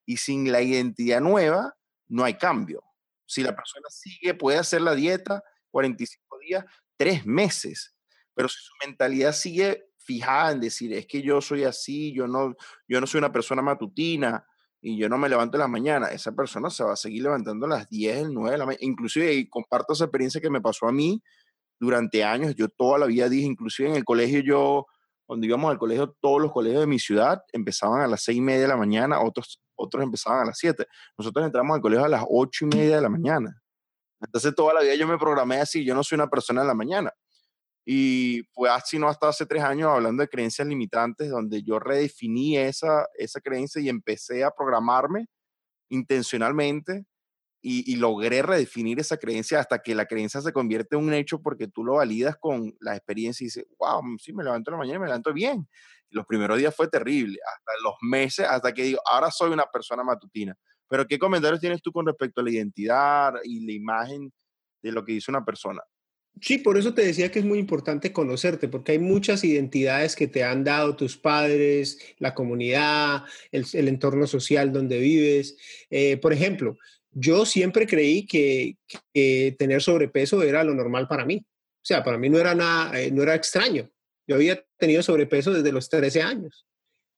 [0.04, 1.76] y sin la identidad nueva
[2.08, 2.82] no hay cambio.
[3.24, 6.64] Si la persona sigue, puede hacer la dieta 45 días,
[6.96, 7.94] tres meses,
[8.34, 12.56] pero si su mentalidad sigue fijada en decir, es que yo soy así, yo no,
[12.88, 14.44] yo no soy una persona matutina
[14.80, 17.66] y yo no me levanto en la mañana, esa persona se va a seguir levantando
[17.66, 18.84] a las 10, 9 de la mañana.
[18.84, 21.22] Inclusive, y comparto esa experiencia que me pasó a mí
[21.78, 24.86] durante años, yo toda la vida dije, inclusive en el colegio yo
[25.32, 28.42] cuando íbamos al colegio, todos los colegios de mi ciudad empezaban a las seis y
[28.42, 30.86] media de la mañana, otros, otros empezaban a las siete.
[31.16, 33.58] Nosotros entramos al colegio a las ocho y media de la mañana.
[34.20, 36.74] Entonces toda la vida yo me programé así, yo no soy una persona en la
[36.74, 37.14] mañana.
[37.86, 42.58] Y fue así, no hasta hace tres años, hablando de creencias limitantes, donde yo redefiní
[42.58, 45.28] esa, esa creencia y empecé a programarme
[45.88, 47.06] intencionalmente
[47.64, 51.68] y, logré redefinir esa creencia hasta que la creencia se convierte en un hecho porque
[51.68, 54.96] tú lo validas con la experiencia y dices, wow, sí, me levanto en la mañana
[54.96, 55.68] y me levanto bien.
[56.10, 60.02] los primeros días fue terrible, hasta los meses, hasta que digo, ahora soy una persona
[60.02, 60.56] matutina.
[60.88, 64.32] Pero ¿qué comentarios tienes tú con respecto a la identidad y la imagen
[64.82, 65.80] de lo que dice una persona?
[66.40, 70.26] Sí, por eso te decía que es muy importante conocerte, porque hay muchas identidades que
[70.26, 73.22] te han dado tus padres, la comunidad,
[73.52, 75.56] el, entorno social donde vives.
[75.90, 76.76] Eh, por ejemplo,
[77.12, 78.76] yo siempre creí que,
[79.58, 81.44] tener sobrepeso era lo normal para mí.
[81.44, 83.90] O sea, para mí no era nada, eh, no era extraño.
[84.26, 86.66] Yo había tenido sobrepeso desde los 13 años.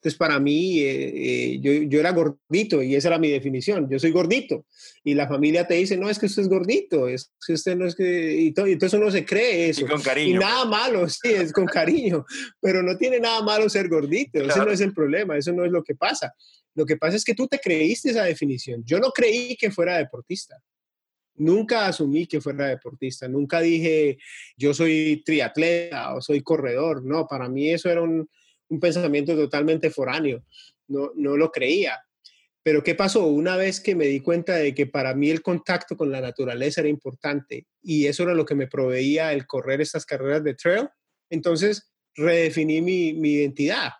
[0.04, 3.88] Entonces, para mí, eh, eh, yo, era gordito y esa era mi definición.
[3.88, 4.66] Yo soy gordito.
[5.02, 7.86] Y la familia te dice, no, es que usted es gordito, es que usted no
[7.86, 8.36] es que...
[8.36, 9.86] Y, todo, y entonces uno se cree eso.
[9.86, 10.36] Y con cariño.
[10.36, 12.26] Y nada malo, sí, es con cariño.
[12.60, 14.42] Pero no tiene nada malo ser gordito.
[14.42, 16.34] Ese no es el problema, eso no es lo que pasa.
[16.74, 18.82] Lo que pasa es que tú te creíste esa definición.
[18.84, 20.62] Yo no creí que fuera deportista.
[21.36, 23.26] Nunca asumí que fuera deportista.
[23.26, 24.18] Nunca dije,
[24.54, 27.02] yo soy triatleta o soy corredor.
[27.02, 28.28] No, para mí eso era un,
[28.80, 30.44] pensamiento totalmente foráneo.
[30.88, 31.98] No, no lo creía.
[32.62, 33.26] Pero ¿qué pasó?
[33.26, 36.80] Una vez que me di cuenta de que para mí el contacto con la naturaleza
[36.80, 40.88] era importante y eso era lo que me proveía el correr estas carreras de trail,
[41.30, 43.90] entonces redefiní mi, mi identidad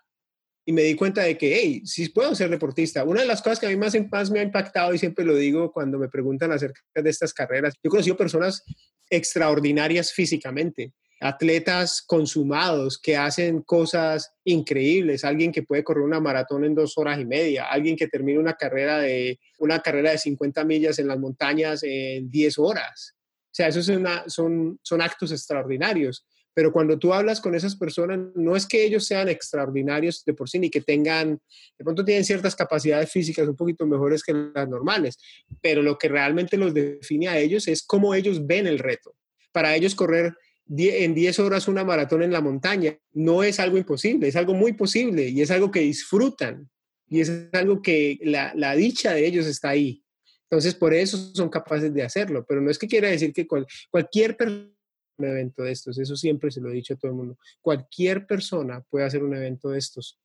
[0.67, 3.05] y me di cuenta de que, hey, sí puedo ser deportista.
[3.05, 5.37] Una de las cosas que a mí más, más me ha impactado y siempre lo
[5.37, 8.65] digo cuando me preguntan acerca de estas carreras, yo he conocido personas
[9.11, 16.75] extraordinarias físicamente, atletas consumados que hacen cosas increíbles, alguien que puede correr una maratón en
[16.75, 20.99] dos horas y media, alguien que termina una carrera de, una carrera de 50 millas
[20.99, 23.15] en las montañas en 10 horas.
[23.17, 28.55] O sea, esos son, son actos extraordinarios pero cuando tú hablas con esas personas, no
[28.55, 31.41] es que ellos sean extraordinarios de por sí, ni que tengan,
[31.77, 35.19] de pronto tienen ciertas capacidades físicas un poquito mejores que las normales,
[35.61, 39.17] pero lo que realmente los define a ellos es cómo ellos ven el reto.
[39.51, 40.37] Para ellos correr
[40.69, 44.73] en 10 horas una maratón en la montaña no es algo imposible, es algo muy
[44.73, 46.71] posible y es algo que disfrutan
[47.09, 50.03] y es algo que la, la dicha de ellos está ahí.
[50.45, 53.47] Entonces, por eso son capaces de hacerlo, pero no es que quiera decir que
[53.91, 54.75] cualquier persona
[55.19, 55.99] un evento de estos.
[55.99, 57.39] Eso siempre se lo he dicho a todo el mundo.
[57.61, 60.19] Cualquier persona puede hacer un evento de estos.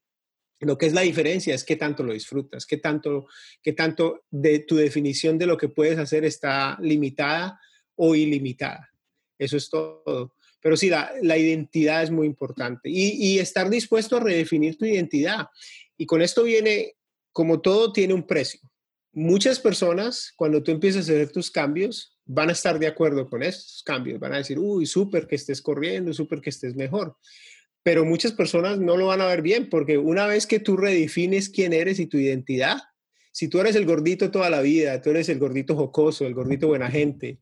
[0.61, 3.27] Lo que es la diferencia es qué tanto lo disfrutas, qué tanto,
[3.63, 7.59] qué tanto de tu definición de lo que puedes hacer está limitada
[7.95, 8.88] o ilimitada.
[9.39, 10.35] Eso es todo.
[10.61, 14.85] Pero sí, la, la identidad es muy importante y, y estar dispuesto a redefinir tu
[14.85, 15.47] identidad.
[15.97, 16.95] Y con esto viene,
[17.31, 18.59] como todo, tiene un precio.
[19.13, 23.41] Muchas personas, cuando tú empiezas a hacer tus cambios, van a estar de acuerdo con
[23.41, 27.17] estos cambios, van a decir, uy, súper que estés corriendo, súper que estés mejor.
[27.81, 31.49] Pero muchas personas no lo van a ver bien porque una vez que tú redefines
[31.49, 32.77] quién eres y tu identidad,
[33.31, 36.67] si tú eres el gordito toda la vida, tú eres el gordito jocoso, el gordito
[36.67, 37.39] buena gente,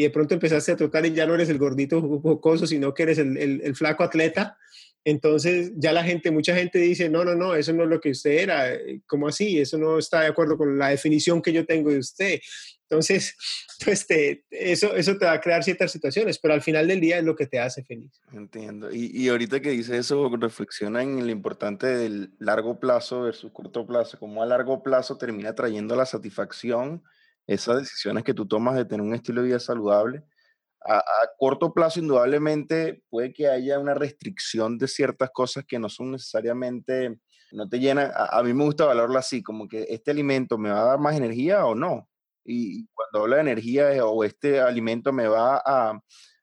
[0.00, 3.02] y de pronto empezaste a trotar y ya no eres el gordito jocoso, sino que
[3.02, 4.56] eres el, flaco atleta,
[5.04, 8.10] entonces ya la gente, mucha gente dice, no, no, no, eso no es lo que
[8.10, 8.66] usted era,
[9.06, 9.58] ¿cómo así?
[9.58, 12.40] Eso no está de acuerdo con la definición que yo tengo de usted.
[12.88, 13.36] Entonces,
[13.84, 14.06] pues
[14.50, 17.36] eso, eso te va a crear ciertas situaciones, pero al final del día es lo
[17.36, 18.22] que te hace feliz.
[18.32, 18.90] Entiendo.
[18.90, 23.86] Y, y ahorita que dice eso, reflexiona en lo importante del largo plazo versus corto
[23.86, 27.02] plazo, cómo a largo plazo termina trayendo la satisfacción
[27.54, 30.24] esas decisiones que tú tomas de tener un estilo de vida saludable
[30.86, 31.02] a,
[31.38, 37.18] corto plazo, indudablemente, puede que haya una restricción de ciertas cosas que no son necesariamente,
[37.52, 38.10] no te llenan.
[38.14, 41.16] A, mí me gusta valorarlo así, como que este alimento me va a dar más
[41.16, 42.08] energía o no.
[42.44, 46.00] Y, cuando hablo de energía, o este alimento me va a,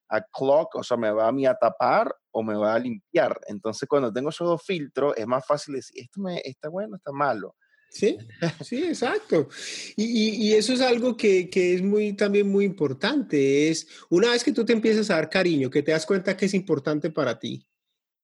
[0.10, 3.40] a clock, o sea, me va a, mí a tapar o me va a limpiar.
[3.48, 7.12] Entonces, cuando tengo esos dos filtros, es más fácil decir, esto me, está bueno, está
[7.12, 7.56] malo.
[7.90, 8.18] Sí,
[8.64, 9.50] sí, exacto.
[9.96, 13.70] Y, eso es algo que, es muy, también muy importante.
[13.70, 16.46] Es una vez que tú te empiezas a dar cariño, que te das cuenta que
[16.46, 17.66] es importante para ti,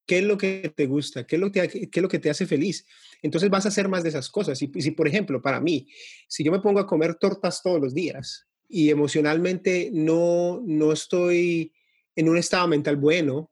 [0.06, 2.30] qué es lo que te gusta, qué es lo que, qué es lo que te
[2.30, 2.86] hace feliz.
[3.22, 4.62] Entonces vas a hacer más de esas cosas.
[4.62, 5.88] Y si, por ejemplo, para mí,
[6.28, 11.74] si yo me pongo a comer tortas todos los días y emocionalmente no, no estoy
[12.16, 13.52] en un estado mental bueno,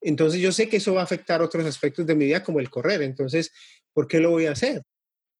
[0.00, 2.70] entonces yo sé que eso va a afectar otros aspectos de mi vida como el
[2.70, 3.02] correr.
[3.02, 3.52] Entonces,
[3.92, 4.82] ¿por qué lo voy a hacer?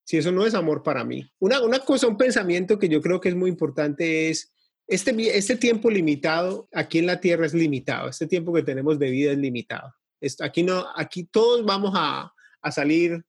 [0.07, 1.29] Si eso no es amor para mí.
[1.37, 4.53] Una, una cosa, un pensamiento que yo creo que es muy importante es,
[4.87, 9.11] este, este tiempo limitado aquí en la Tierra es limitado, este tiempo que tenemos de
[9.11, 9.93] vida es limitado.
[10.39, 13.21] Aquí, no, aquí todos vamos a, a salir,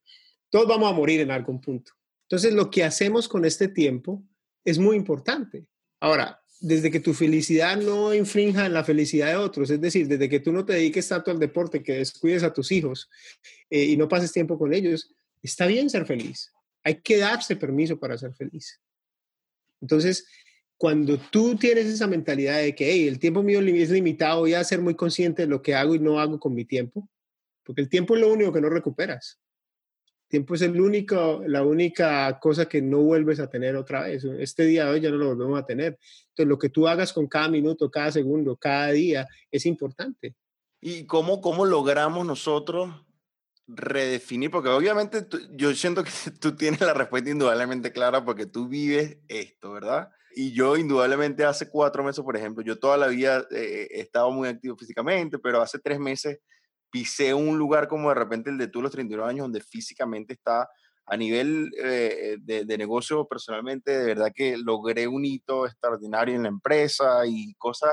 [0.50, 1.90] todos vamos a morir en algún punto.
[2.28, 4.22] Entonces, lo que hacemos con este tiempo
[4.64, 5.66] es muy importante.
[5.98, 10.38] Ahora, desde que tu felicidad no infrinja la felicidad de otros, es decir, desde que
[10.38, 13.10] tú no te dediques tanto al deporte, que descuides a tus hijos
[13.68, 15.12] eh, y no pases tiempo con ellos,
[15.42, 16.52] está bien ser feliz.
[16.84, 18.80] Hay que darse permiso para ser feliz.
[19.80, 20.26] Entonces,
[20.78, 24.80] cuando tú tienes esa mentalidad de que el tiempo mío es limitado, voy a ser
[24.80, 27.08] muy consciente de lo que hago y no hago con mi tiempo,
[27.64, 29.40] porque el tiempo es lo único que no recuperas.
[30.22, 34.24] El tiempo es el único, la única cosa que no vuelves a tener otra vez.
[34.24, 35.98] Este día de hoy ya no lo volvemos a tener.
[36.28, 40.36] Entonces, lo que tú hagas con cada minuto, cada segundo, cada día es importante.
[40.80, 42.94] ¿Y cómo, cómo logramos nosotros
[43.68, 49.18] redefinir, porque obviamente yo siento que tú tienes la respuesta indudablemente clara porque tú vives
[49.28, 50.10] esto, ¿verdad?
[50.34, 54.30] Y yo indudablemente hace cuatro meses, por ejemplo, yo toda la vida eh, he estado
[54.30, 56.38] muy activo físicamente, pero hace tres meses
[56.90, 60.68] pisé un lugar como de repente el de tú los 39 años, donde físicamente está
[61.06, 66.42] a nivel eh, de, de, negocio personalmente, de verdad que logré un hito extraordinario en
[66.42, 67.92] la empresa y cosas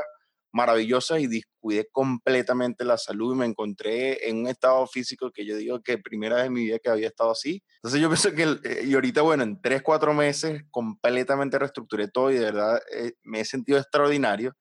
[0.56, 5.58] maravillosas y descuidé completamente la salud y me encontré en un estado físico que yo
[5.58, 7.62] digo que primera vez en mi vida que había estado así.
[7.84, 12.32] Entonces yo pienso que, eh, y ahorita, bueno, en tres, cuatro meses completamente reestructuré todo
[12.32, 14.56] y de verdad eh, me he sentido extraordinario.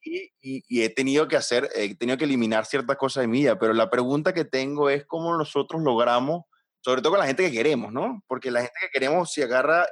[0.00, 3.58] Y, y, he tenido que hacer, he tenido que eliminar ciertas cosas de mi vida,
[3.58, 6.42] pero la pregunta que tengo es cómo nosotros logramos,
[6.80, 8.22] sobre todo con la gente que queremos, ¿no?
[8.28, 9.86] Porque la gente que queremos, si agarra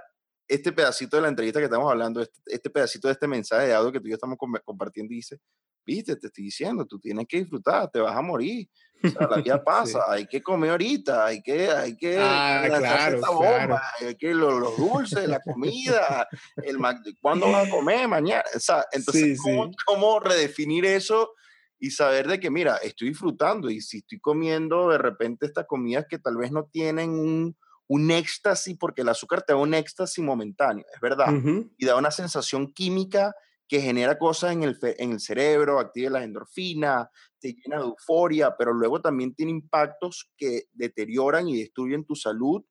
[0.49, 3.74] este pedacito de la entrevista que estamos hablando, este, este pedacito de este mensaje de
[3.74, 5.40] audio que tú y yo estamos compartiendo, dice,
[5.84, 8.68] viste, te estoy diciendo, tú tienes que disfrutar, te vas a morir.
[9.03, 13.16] O sea, la vida pasa, hay que comer ahorita, hay que, hay que ah, claro,
[13.16, 16.26] esta bomba, hay que los, dulces, la comida,
[16.57, 16.78] el
[17.20, 18.09] ¿cuándo vas a comer?
[18.09, 18.45] Mañana.
[18.55, 21.32] O sea, entonces, ¿cómo, ¿cómo, redefinir eso
[21.78, 26.07] y saber de que, mira, estoy disfrutando y si estoy comiendo de repente estas comidas
[26.09, 27.57] que tal vez no tienen un,
[27.89, 31.32] un éxtasis, porque el azúcar te da un éxtasis momentáneo, es verdad,
[31.76, 33.35] y da una sensación química
[33.68, 37.09] que genera cosas en el, en el cerebro, activa las endorfinas,
[37.39, 42.62] te llena de euforia, pero luego también tiene impactos que deterioran y destruyen tu salud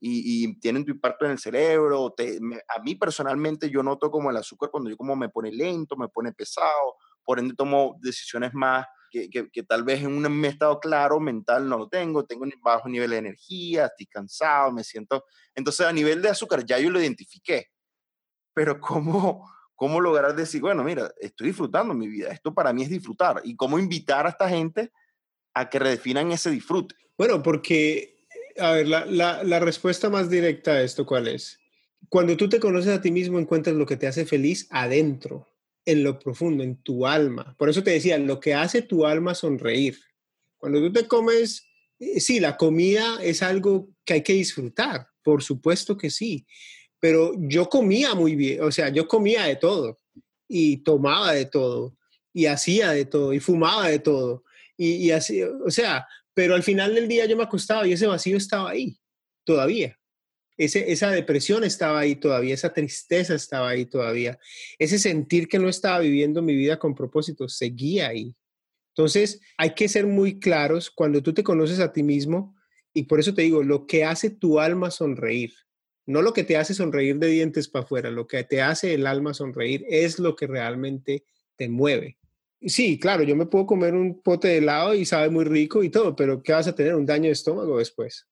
[0.00, 2.14] y, tienen tu impacto en el cerebro.
[2.68, 6.08] a mí personalmente yo noto como el azúcar cuando yo como me pone lento, me
[6.08, 6.94] pone pesado,
[7.24, 8.86] por ende tomo decisiones más
[9.30, 13.10] que, tal vez en un estado claro mental no lo tengo, tengo un bajo nivel
[13.10, 15.24] de energía, estoy cansado, me siento...
[15.54, 17.68] Entonces a nivel de azúcar ya yo lo identifiqué,
[18.54, 22.90] pero ¿cómo, cómo lograr decir, bueno, mira, estoy disfrutando mi vida, esto para mí es
[22.90, 24.92] disfrutar, y cómo invitar a esta gente
[25.54, 26.94] a que redefinan ese disfrute.
[27.16, 28.26] Bueno, porque,
[28.58, 31.58] a ver, la, la, la respuesta más directa a esto, ¿cuál es?
[32.08, 35.48] Cuando tú te conoces a ti mismo, encuentras lo que te hace feliz adentro,
[35.86, 37.54] en lo profundo, en tu alma.
[37.56, 39.98] Por eso te decía, lo que hace tu alma sonreír.
[40.58, 41.64] Cuando tú te comes,
[41.98, 46.46] eh, sí, la comida es algo que hay que disfrutar, por supuesto que sí,
[46.98, 49.98] pero yo comía muy bien, o sea, yo comía de todo
[50.48, 51.96] y tomaba de todo
[52.32, 54.44] y hacía de todo y fumaba de todo
[54.76, 58.36] y, así, o sea, pero al final del día yo me acostaba y ese vacío
[58.36, 58.98] estaba ahí
[59.44, 59.98] todavía.
[60.56, 64.38] Ese, esa depresión estaba ahí todavía, esa tristeza estaba ahí todavía,
[64.78, 68.34] ese sentir que no estaba viviendo mi vida con propósito seguía ahí.
[68.96, 72.56] Entonces, hay que ser muy claros cuando tú te conoces a ti mismo
[72.94, 75.52] y por eso te digo, lo que hace tu alma sonreír,
[76.06, 79.06] no lo que te hace sonreír de dientes para afuera, lo que te hace el
[79.06, 81.24] alma sonreír es lo que realmente
[81.56, 82.16] te mueve.
[82.62, 85.90] Sí, claro, yo me puedo comer un pote de helado y sabe muy rico y
[85.90, 86.94] todo, pero ¿qué vas a tener?
[86.94, 88.26] Un daño de estómago después.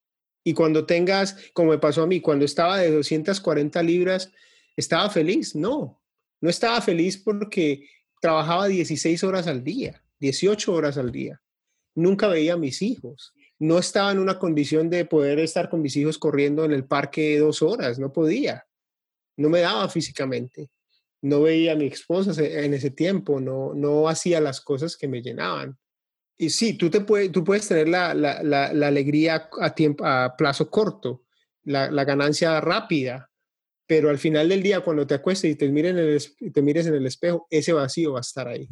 [0.44, 4.30] Y cuando tengas, como me pasó a mí, cuando estaba de 240 libras,
[4.76, 5.56] ¿estaba feliz?
[5.56, 6.00] No,
[6.40, 7.88] no estaba feliz porque
[8.20, 11.40] trabajaba 16 horas al día, 18 horas al día.
[11.94, 15.96] Nunca veía a mis hijos no estaba en una condición de poder estar con mis
[15.96, 18.66] hijos corriendo en el parque dos horas, no podía,
[19.36, 20.70] no me daba físicamente,
[21.22, 25.22] no veía a mi esposa en ese tiempo, no, no hacía las cosas que me
[25.22, 25.78] llenaban.
[26.36, 31.22] Y sí, tú, te puedes, tú puedes tener la, alegría a, tiempo, a plazo corto,
[31.62, 33.30] la, ganancia rápida,
[33.86, 37.46] pero al final del día, cuando te acuestes y te, te mires en el espejo,
[37.50, 38.68] ese vacío va a estar ahí.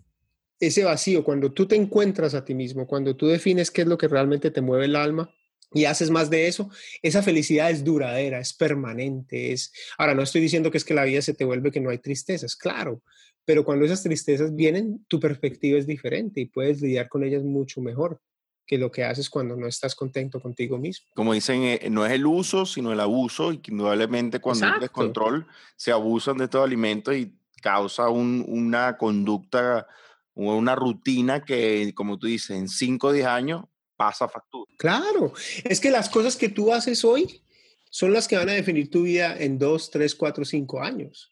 [0.58, 3.98] Ese vacío, cuando tú te encuentras a ti mismo, cuando tú defines qué es lo
[3.98, 5.30] que realmente te mueve el alma
[5.74, 9.72] y haces más de eso, esa felicidad es duradera, es permanente, es...
[9.98, 11.98] Ahora, no estoy diciendo que es que la vida se te vuelve que no hay
[11.98, 13.02] tristezas, claro,
[13.45, 17.80] pero cuando esas tristezas vienen, tu perspectiva es diferente y puedes lidiar con ellas mucho
[17.80, 18.20] mejor
[18.66, 21.07] que lo que haces cuando no estás contento contigo mismo.
[21.14, 24.80] Como dicen, eh, no es el uso, sino el abuso, y que indudablemente cuando hay
[24.80, 29.86] descontrol se abusan de estos alimentos y causa una conducta
[30.34, 33.64] una rutina que, como tú dices, en 5 o 10 años
[33.97, 34.72] pasa factura.
[34.78, 35.32] Claro,
[35.64, 37.43] es que las cosas que tú haces hoy
[37.90, 41.30] son las que van a definir tu vida en 2, 3, 4, 5 años.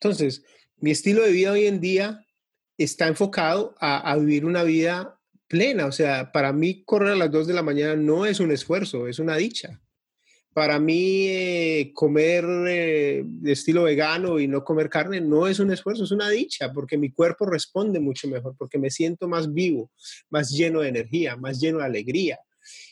[0.00, 0.44] Entonces,
[0.76, 2.26] mi estilo de vida hoy en día
[2.76, 5.86] está enfocado a, vivir una vida plena.
[5.86, 9.06] O sea, para mí correr a las 2 de la mañana no es un esfuerzo,
[9.06, 9.80] es una dicha
[10.54, 16.04] para mí eh, comer eh, estilo vegano y no comer carne no es un esfuerzo,
[16.04, 19.90] es una dicha, porque mi cuerpo responde mucho mejor, porque me siento más vivo,
[20.30, 22.38] más lleno de energía, más lleno de alegría.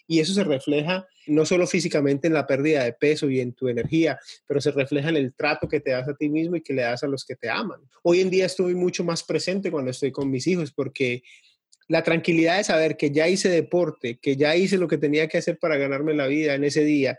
[0.08, 3.68] Y eso se refleja no solo físicamente en la pérdida de peso y en tu
[3.68, 6.74] energía, pero se refleja en el trato que te das a ti mismo y que
[6.74, 7.80] le das a los que te aman.
[8.02, 11.22] Hoy en día estoy mucho más presente cuando estoy con mis hijos porque
[11.88, 15.38] la tranquilidad de saber que ya hice deporte, que ya hice lo que tenía que
[15.38, 17.18] hacer para ganarme la vida en ese día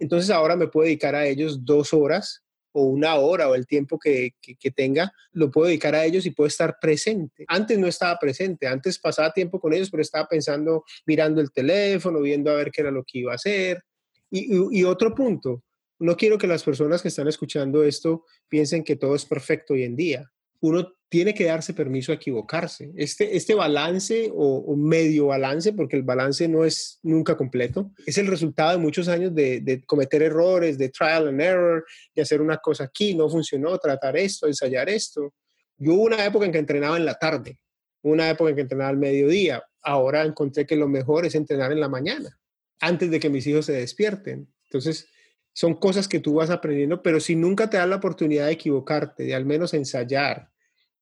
[0.00, 2.42] entonces ahora me puedo dedicar a ellos dos horas
[2.72, 4.34] o una hora o el tiempo que,
[4.74, 7.44] tenga, lo puedo dedicar a ellos y puedo estar presente.
[7.48, 12.20] Antes no estaba presente, antes pasaba tiempo con ellos, pero estaba pensando, mirando el teléfono,
[12.20, 13.82] viendo a ver qué era lo que iba a hacer.
[14.30, 15.64] y otro punto,
[15.98, 19.82] no quiero que las personas que están escuchando esto piensen que todo es perfecto hoy
[19.82, 20.30] en día
[20.60, 22.92] uno tiene que darse permiso a equivocarse.
[22.94, 28.28] Este, este balance o, medio balance, porque el balance no es nunca completo, es el
[28.28, 31.84] resultado de muchos años de, cometer errores, de trial and error,
[32.14, 35.34] de hacer una cosa aquí, no funcionó, tratar esto, ensayar esto.
[35.76, 37.58] Yo hubo una época en que entrenaba en la tarde,
[38.02, 39.64] una época en que entrenaba al mediodía.
[39.82, 42.36] Ahora encontré que lo mejor es entrenar en la mañana.
[42.82, 44.48] antes de que mis hijos se despierten.
[44.64, 45.06] Entonces,
[45.52, 49.24] son cosas que tú vas aprendiendo, pero si nunca te das la oportunidad de equivocarte,
[49.24, 50.49] de al menos ensayar,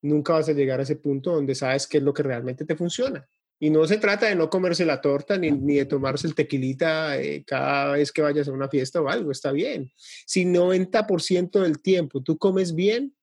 [0.02, 2.76] nunca vas a llegar a ese punto donde sabes qué es lo que realmente te
[2.76, 3.28] funciona.
[3.60, 7.42] Y no se trata de no comerse la torta ni, de tomarse el tequilita eh,
[7.44, 9.90] cada vez que vayas a una fiesta o algo, está bien.
[9.96, 13.16] Si 90% del tiempo tú comes bien,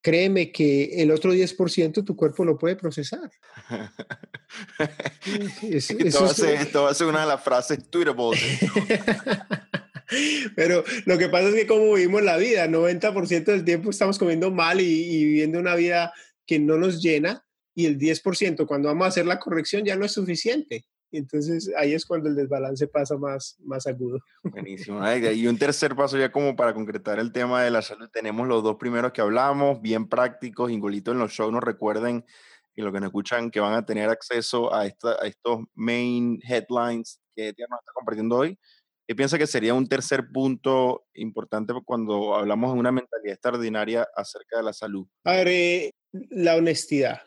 [0.00, 3.28] créeme que el otro 10% tu cuerpo lo puede procesar.
[5.62, 8.40] esto, va a ser, una de las frases tweetables.
[10.54, 14.50] Pero lo que pasa es que como vivimos la vida, 90% del tiempo estamos comiendo
[14.50, 16.12] mal y, y, viviendo una vida
[16.46, 17.44] que no nos llena
[17.74, 20.86] y el 10% cuando vamos a hacer la corrección ya no es suficiente.
[21.12, 24.18] Entonces ahí es cuando el desbalance pasa más, más agudo.
[24.42, 25.00] Buenísimo.
[25.14, 28.08] Y un tercer paso ya como para concretar el tema de la salud.
[28.12, 30.70] Tenemos los dos primeros que hablamos, bien prácticos.
[30.70, 32.24] Ingolito en los shows nos recuerden
[32.74, 36.38] y lo que nos escuchan que van a tener acceso a, esta, a estos main
[36.46, 38.58] headlines que Etienne nos está compartiendo hoy.
[39.06, 44.58] ¿Qué piensa que sería un tercer punto importante cuando hablamos de una mentalidad extraordinaria acerca
[44.58, 45.06] de la salud?
[45.24, 45.90] A ver, eh,
[46.30, 47.20] la honestidad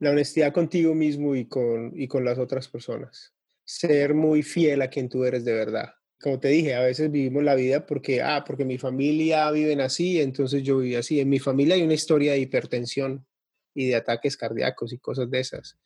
[0.00, 3.32] la honestidad contigo mismo y con, y con las otras personas.
[3.64, 5.90] Ser muy fiel a quien tú eres de verdad.
[6.20, 10.20] Como te dije, a veces vivimos la vida porque, ah, porque mi familia viven así,
[10.20, 11.20] entonces yo vivo así.
[11.20, 13.26] En mi familia hay una historia de hipertensión
[13.74, 15.78] y de ataques cardíacos y cosas de esas.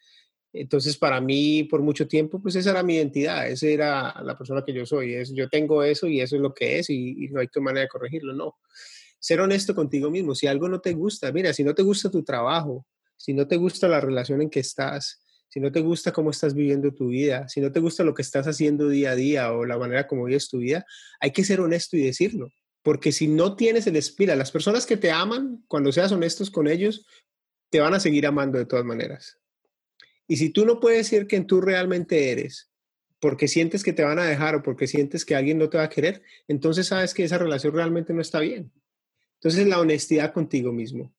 [0.57, 4.63] Entonces, para mí, por mucho tiempo, pues esa era mi identidad, esa era la persona
[4.65, 5.15] que yo soy.
[5.15, 7.83] Es, yo tengo eso y eso es lo que es y, no hay que manera
[7.83, 8.57] de corregirlo, no.
[9.19, 10.33] Ser honesto contigo mismo.
[10.37, 12.87] Si algo no te gusta, mira, si no te gusta tu trabajo,
[13.17, 16.55] si no te gusta la relación en que estás, si no te gusta cómo estás
[16.55, 19.67] viviendo tu vida, si no te gusta lo que estás haciendo día a día o
[19.67, 20.87] la manera como vives tu vida,
[21.19, 22.51] hay que ser honesto y decirlo.
[22.85, 26.69] Porque si no tienes el espíritu, las personas que te aman, cuando seas honestos con
[26.69, 27.05] ellos,
[27.71, 29.41] te van a seguir amando de todas maneras.
[30.27, 32.71] Y si tú no puedes decir quién tú realmente eres,
[33.21, 35.85] porque sientes que te van a dejar o porque sientes que alguien no te va
[35.85, 38.73] a querer, entonces sabes que esa relación realmente no está bien.
[39.35, 41.15] Entonces la honestidad contigo mismo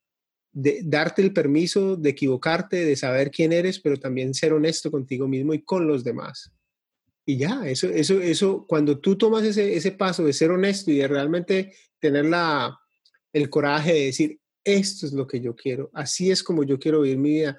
[0.56, 5.28] de darte el permiso de equivocarte, de saber quién eres, pero también ser honesto contigo
[5.28, 6.50] mismo y con los demás.
[7.26, 10.98] Y ya, eso, eso, eso, cuando tú tomas ese, ese paso de ser honesto y
[11.00, 12.80] de realmente tener la,
[13.34, 17.02] el coraje de decir, esto es lo que yo quiero, así es como yo quiero
[17.02, 17.58] vivir mi vida,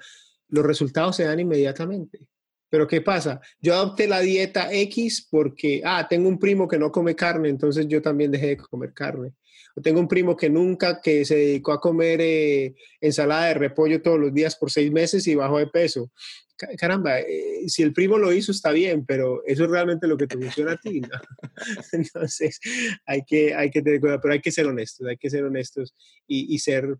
[0.49, 2.27] los resultados se dan inmediatamente.
[2.69, 3.39] Pero ¿qué pasa?
[3.61, 7.87] Yo adopté la dieta X porque, ah, tengo un primo que no come carne, entonces
[7.87, 9.33] yo también dejé de comer carne
[9.81, 14.19] tengo un primo que nunca, que se dedicó a comer eh, ensalada de repollo todos
[14.19, 16.11] los días por seis meses y bajó de peso.
[16.77, 20.25] Caramba, eh, si el primo lo hizo está bien, pero eso es realmente lo que
[20.25, 21.01] te funciona a ti.
[21.91, 22.59] Entonces,
[23.05, 25.95] hay que, hay que tener cuidado, pero hay que ser honestos, hay que ser honestos
[26.25, 26.97] y, y ser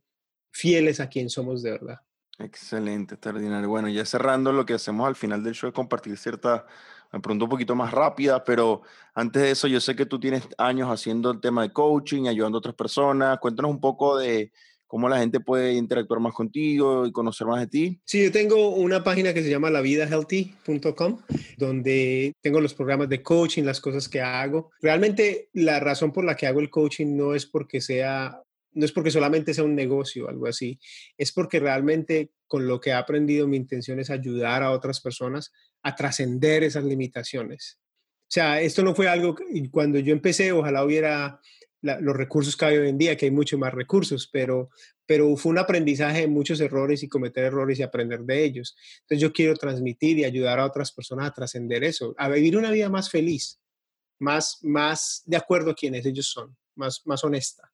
[0.52, 1.98] fieles a quien somos de verdad.
[2.40, 3.68] Excelente, extraordinario.
[3.68, 6.66] Bueno, ya cerrando lo que hacemos al final del show es compartir cierta
[7.12, 8.82] me pregunto un poquito más rápida, pero
[9.14, 12.58] antes de eso, yo sé que tú tienes años haciendo el tema de coaching, ayudando
[12.58, 13.40] a otras personas.
[13.40, 14.52] Cuéntanos un poco de
[14.88, 18.02] cómo la gente puede interactuar más contigo y conocer más de ti.
[18.06, 21.20] Sí, yo tengo una página que se llama lavidahealthy.com,
[21.58, 24.72] donde tengo los programas de coaching, las cosas que hago.
[24.82, 28.42] Realmente la razón por la que hago el coaching no es porque sea
[28.78, 30.80] no es porque solamente sea un negocio o algo así,
[31.18, 35.52] es porque realmente con lo que he aprendido mi intención es ayudar a otras personas
[35.82, 37.80] a trascender esas limitaciones.
[38.22, 41.40] O sea, esto no fue algo, que, cuando yo empecé, ojalá hubiera
[41.82, 44.70] los recursos que hay hoy en día, que hay mucho más recursos, pero,
[45.06, 48.76] pero fue un aprendizaje de muchos errores y cometer errores y aprender de ellos.
[49.02, 52.72] Entonces yo quiero transmitir y ayudar a otras personas a trascender eso, a vivir una
[52.72, 53.60] vida más feliz,
[54.20, 57.72] más, más de acuerdo a quienes ellos son, más, más honesta.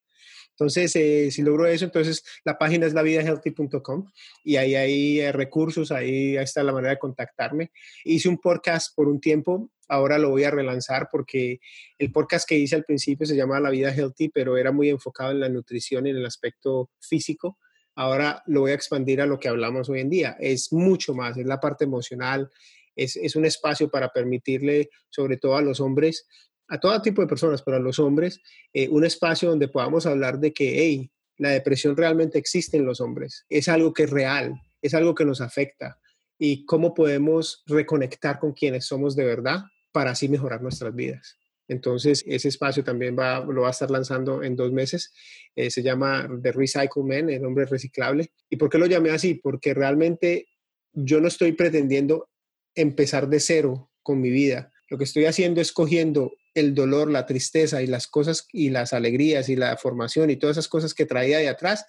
[0.54, 4.06] Entonces, eh, si logro eso, entonces la página es lavidahealthy.com
[4.44, 7.72] y ahí hay eh, recursos, ahí está la manera de contactarme.
[8.04, 11.60] Hice un podcast por un tiempo, ahora lo voy a relanzar porque
[11.98, 15.32] el podcast que hice al principio se llamaba La Vida Healthy, pero era muy enfocado
[15.32, 17.58] en la nutrición y en el aspecto físico.
[17.96, 20.38] Ahora lo voy a expandir a lo que hablamos hoy en día.
[20.40, 22.50] Es mucho más, es la parte emocional,
[22.96, 26.28] es, es un espacio para permitirle, sobre todo a los hombres,
[26.68, 28.40] a todo tipo de personas, pero a los hombres,
[28.74, 33.02] eh, un espacio donde podamos hablar de que, hey, la depresión realmente existe en los
[33.02, 36.00] hombres, es algo que es real, es algo que nos afecta
[36.38, 39.62] y cómo podemos reconectar con quienes somos de verdad
[39.92, 41.38] para así mejorar nuestras vidas.
[41.68, 45.14] Entonces, ese espacio también va, lo va a estar lanzando en dos meses.
[45.56, 48.32] Eh, se llama The Recycle Man, el hombre reciclable.
[48.50, 49.36] ¿Y por qué lo llamé así?
[49.36, 50.48] Porque realmente
[50.92, 52.30] yo no estoy pretendiendo
[52.76, 54.73] empezar de cero con mi vida.
[54.94, 58.94] Lo que estoy haciendo es cogiendo el dolor, la tristeza y las cosas y las
[58.94, 61.84] alegrías y la formación y todas esas cosas que traía de atrás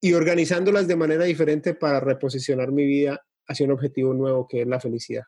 [0.00, 4.68] y organizándolas de manera diferente para reposicionar mi vida hacia un objetivo nuevo que es
[4.68, 5.24] la felicidad.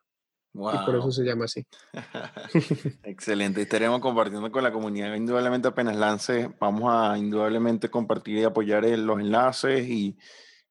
[0.53, 1.67] Y por eso se llama así.
[3.03, 3.63] Excelente.
[3.63, 5.17] Estaremos compartiendo con la comunidad.
[5.17, 10.17] Indudablemente apenas lance, vamos a indudablemente compartir y apoyar los enlaces y,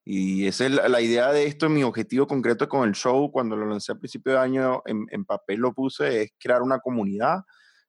[0.06, 3.66] y esa es la, idea de esto, mi objetivo concreto con el show, cuando lo
[3.66, 7.38] lancé a principio de año, en, en papel lo puse, es crear una comunidad,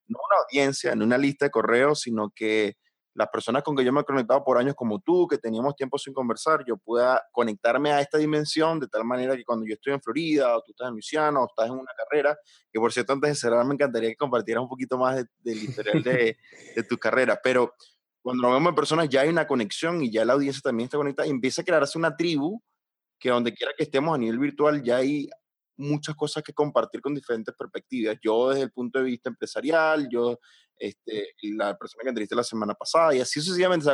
[0.06, 2.76] no una audiencia, no una lista de correos, sino que
[3.14, 5.98] las personas con que yo me he conectado por años como tú, que teníamos tiempo
[5.98, 9.92] sin conversar, yo pueda conectarme a esta dimensión de tal manera que cuando yo estoy
[9.92, 12.36] en Florida, o tú estás en Luisiana, o estás en una carrera,
[12.72, 16.02] que por cierto, antes de cerrar, me encantaría que compartieras un poquito más del historial
[16.02, 16.36] de,
[16.76, 17.72] de tu carrera, pero
[18.24, 20.96] cuando nos vemos en personas ya hay una conexión y ya la audiencia también está
[20.96, 22.58] conectada y empieza a crearse una tribu
[23.20, 25.28] que donde quiera que estemos a nivel virtual ya hay
[25.76, 28.16] muchas cosas que compartir con diferentes perspectivas.
[28.22, 30.38] Yo desde el punto de vista empresarial, yo
[30.78, 33.86] este, la persona que entrevisté la semana pasada, y así sucesivamente,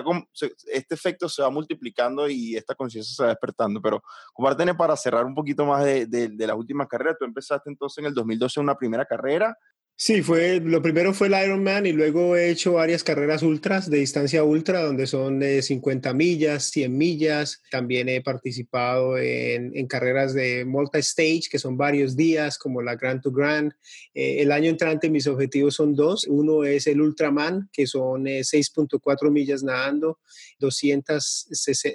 [0.66, 3.82] este efecto se va multiplicando y esta conciencia se va despertando.
[3.82, 4.00] Pero,
[4.32, 7.16] compártene para cerrar un poquito más de, de, de, las últimas carreras.
[7.18, 9.56] Tú empezaste entonces en el 2012 una primera carrera,
[10.02, 13.98] Sí, fue, lo primero fue el Ironman y luego he hecho varias carreras ultras de
[13.98, 17.62] distancia ultra, donde son de 50 millas, 100 millas.
[17.70, 23.30] También he participado en, carreras de multi-stage, que son varios días, como la Grand to
[23.30, 23.74] Grand.
[24.14, 26.26] Eh, el año entrante mis objetivos son dos.
[26.26, 30.20] Uno es el Ultraman, que son 6.4 eh, millas nadando,
[30.60, 31.46] 200,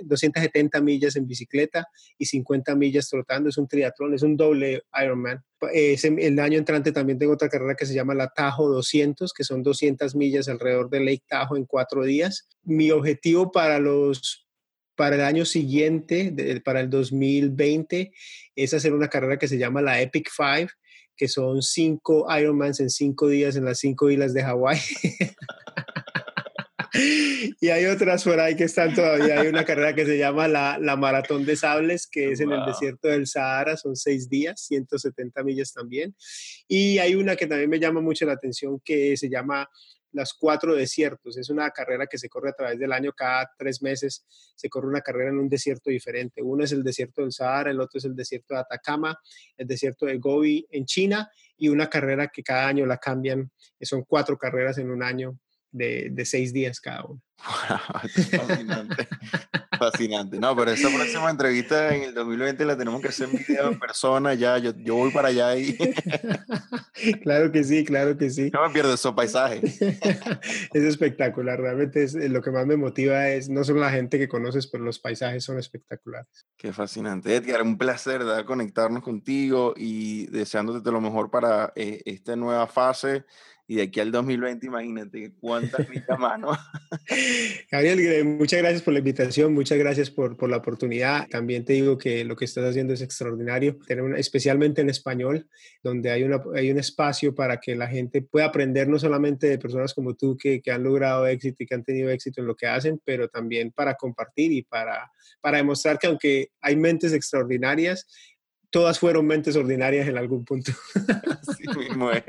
[0.03, 1.88] 270 millas en bicicleta
[2.20, 3.49] y 50 millas trotando.
[3.49, 5.43] Es un triatlón, es un doble Ironman
[5.74, 9.63] el año entrante también tengo otra carrera que se llama la Tajo 200, que son
[9.63, 12.47] 200 millas alrededor del Lake Tajo en cuatro días.
[12.63, 14.45] Mi objetivo para los
[14.95, 18.13] para el año siguiente, para el 2020,
[18.55, 20.70] es hacer una carrera que se llama la Epic Five,
[21.18, 24.80] que son cinco Ironmans en cinco días en las cinco islas de Hawái.
[27.60, 29.41] y hay otras por ahí que están todavía.
[29.41, 32.66] Hay una carrera que se llama la, la Maratón de Sables, que es en el
[32.66, 36.16] desierto del Sahara, son seis días, 170 millas también.
[36.68, 39.70] Y hay una que también me llama mucho la atención que se llama
[40.16, 41.38] las cuatro desiertos.
[41.38, 44.26] Es una carrera que se corre a través del año, cada tres meses
[44.56, 46.41] se corre una carrera en un desierto diferente.
[46.41, 49.20] Uno es el desierto del Sahara, el otro es el desierto de Atacama,
[49.58, 53.52] el desierto de Gobi en China y una carrera que cada año la cambian.
[53.82, 55.38] Son cuatro carreras en un año
[55.76, 57.22] de, de seis días cada uno.
[57.38, 59.08] fascinante.
[59.78, 60.40] fascinante.
[60.40, 63.80] No, pero esa próxima entrevista en el 2020 la tenemos que hacer en video en
[63.80, 65.78] persona, ya, yo, yo voy para allá y...
[67.24, 68.50] claro que sí, claro que sí.
[68.54, 69.82] No me pierdo esos paisajes.
[70.74, 74.30] es espectacular, realmente es, lo que más me motiva es no solo la gente que
[74.30, 76.48] conoces, pero los paisajes son espectaculares.
[76.58, 77.36] Qué fascinante.
[77.36, 83.26] Edgar, un placer de conectarnos contigo y deseándote lo mejor para eh, esta nueva fase
[83.68, 86.51] y de aquí al 2020, imagínate cuántas millas más, ¿no?
[87.72, 91.28] Gabriel, muchas gracias por la invitación, muchas gracias por, por, la oportunidad.
[91.30, 95.47] También te digo que lo que estás haciendo es extraordinario, tener especialmente en español,
[95.82, 99.57] donde hay, una, hay un espacio para que la gente pueda aprender no solamente de
[99.57, 102.55] personas como tú que, que han logrado éxito y que han tenido éxito en lo
[102.55, 105.11] que hacen, pero también para compartir y para,
[105.41, 108.05] para demostrar que aunque hay mentes extraordinarias,
[108.76, 110.74] todas fueron mentes ordinarias en algún punto.
[111.48, 112.26] Así mismo es.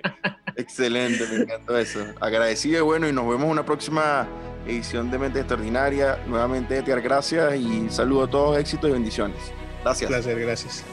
[0.55, 2.07] Excelente, me encantó eso.
[2.21, 4.29] Agradecido y bueno, y nos vemos en una próxima
[4.65, 6.21] edición de Mente Extraordinaria.
[6.29, 9.39] Nuevamente, Edgar, gracias y saludo a todos, éxitos y bendiciones.
[9.83, 10.09] Gracias.
[10.09, 10.85] Un placer, gracias.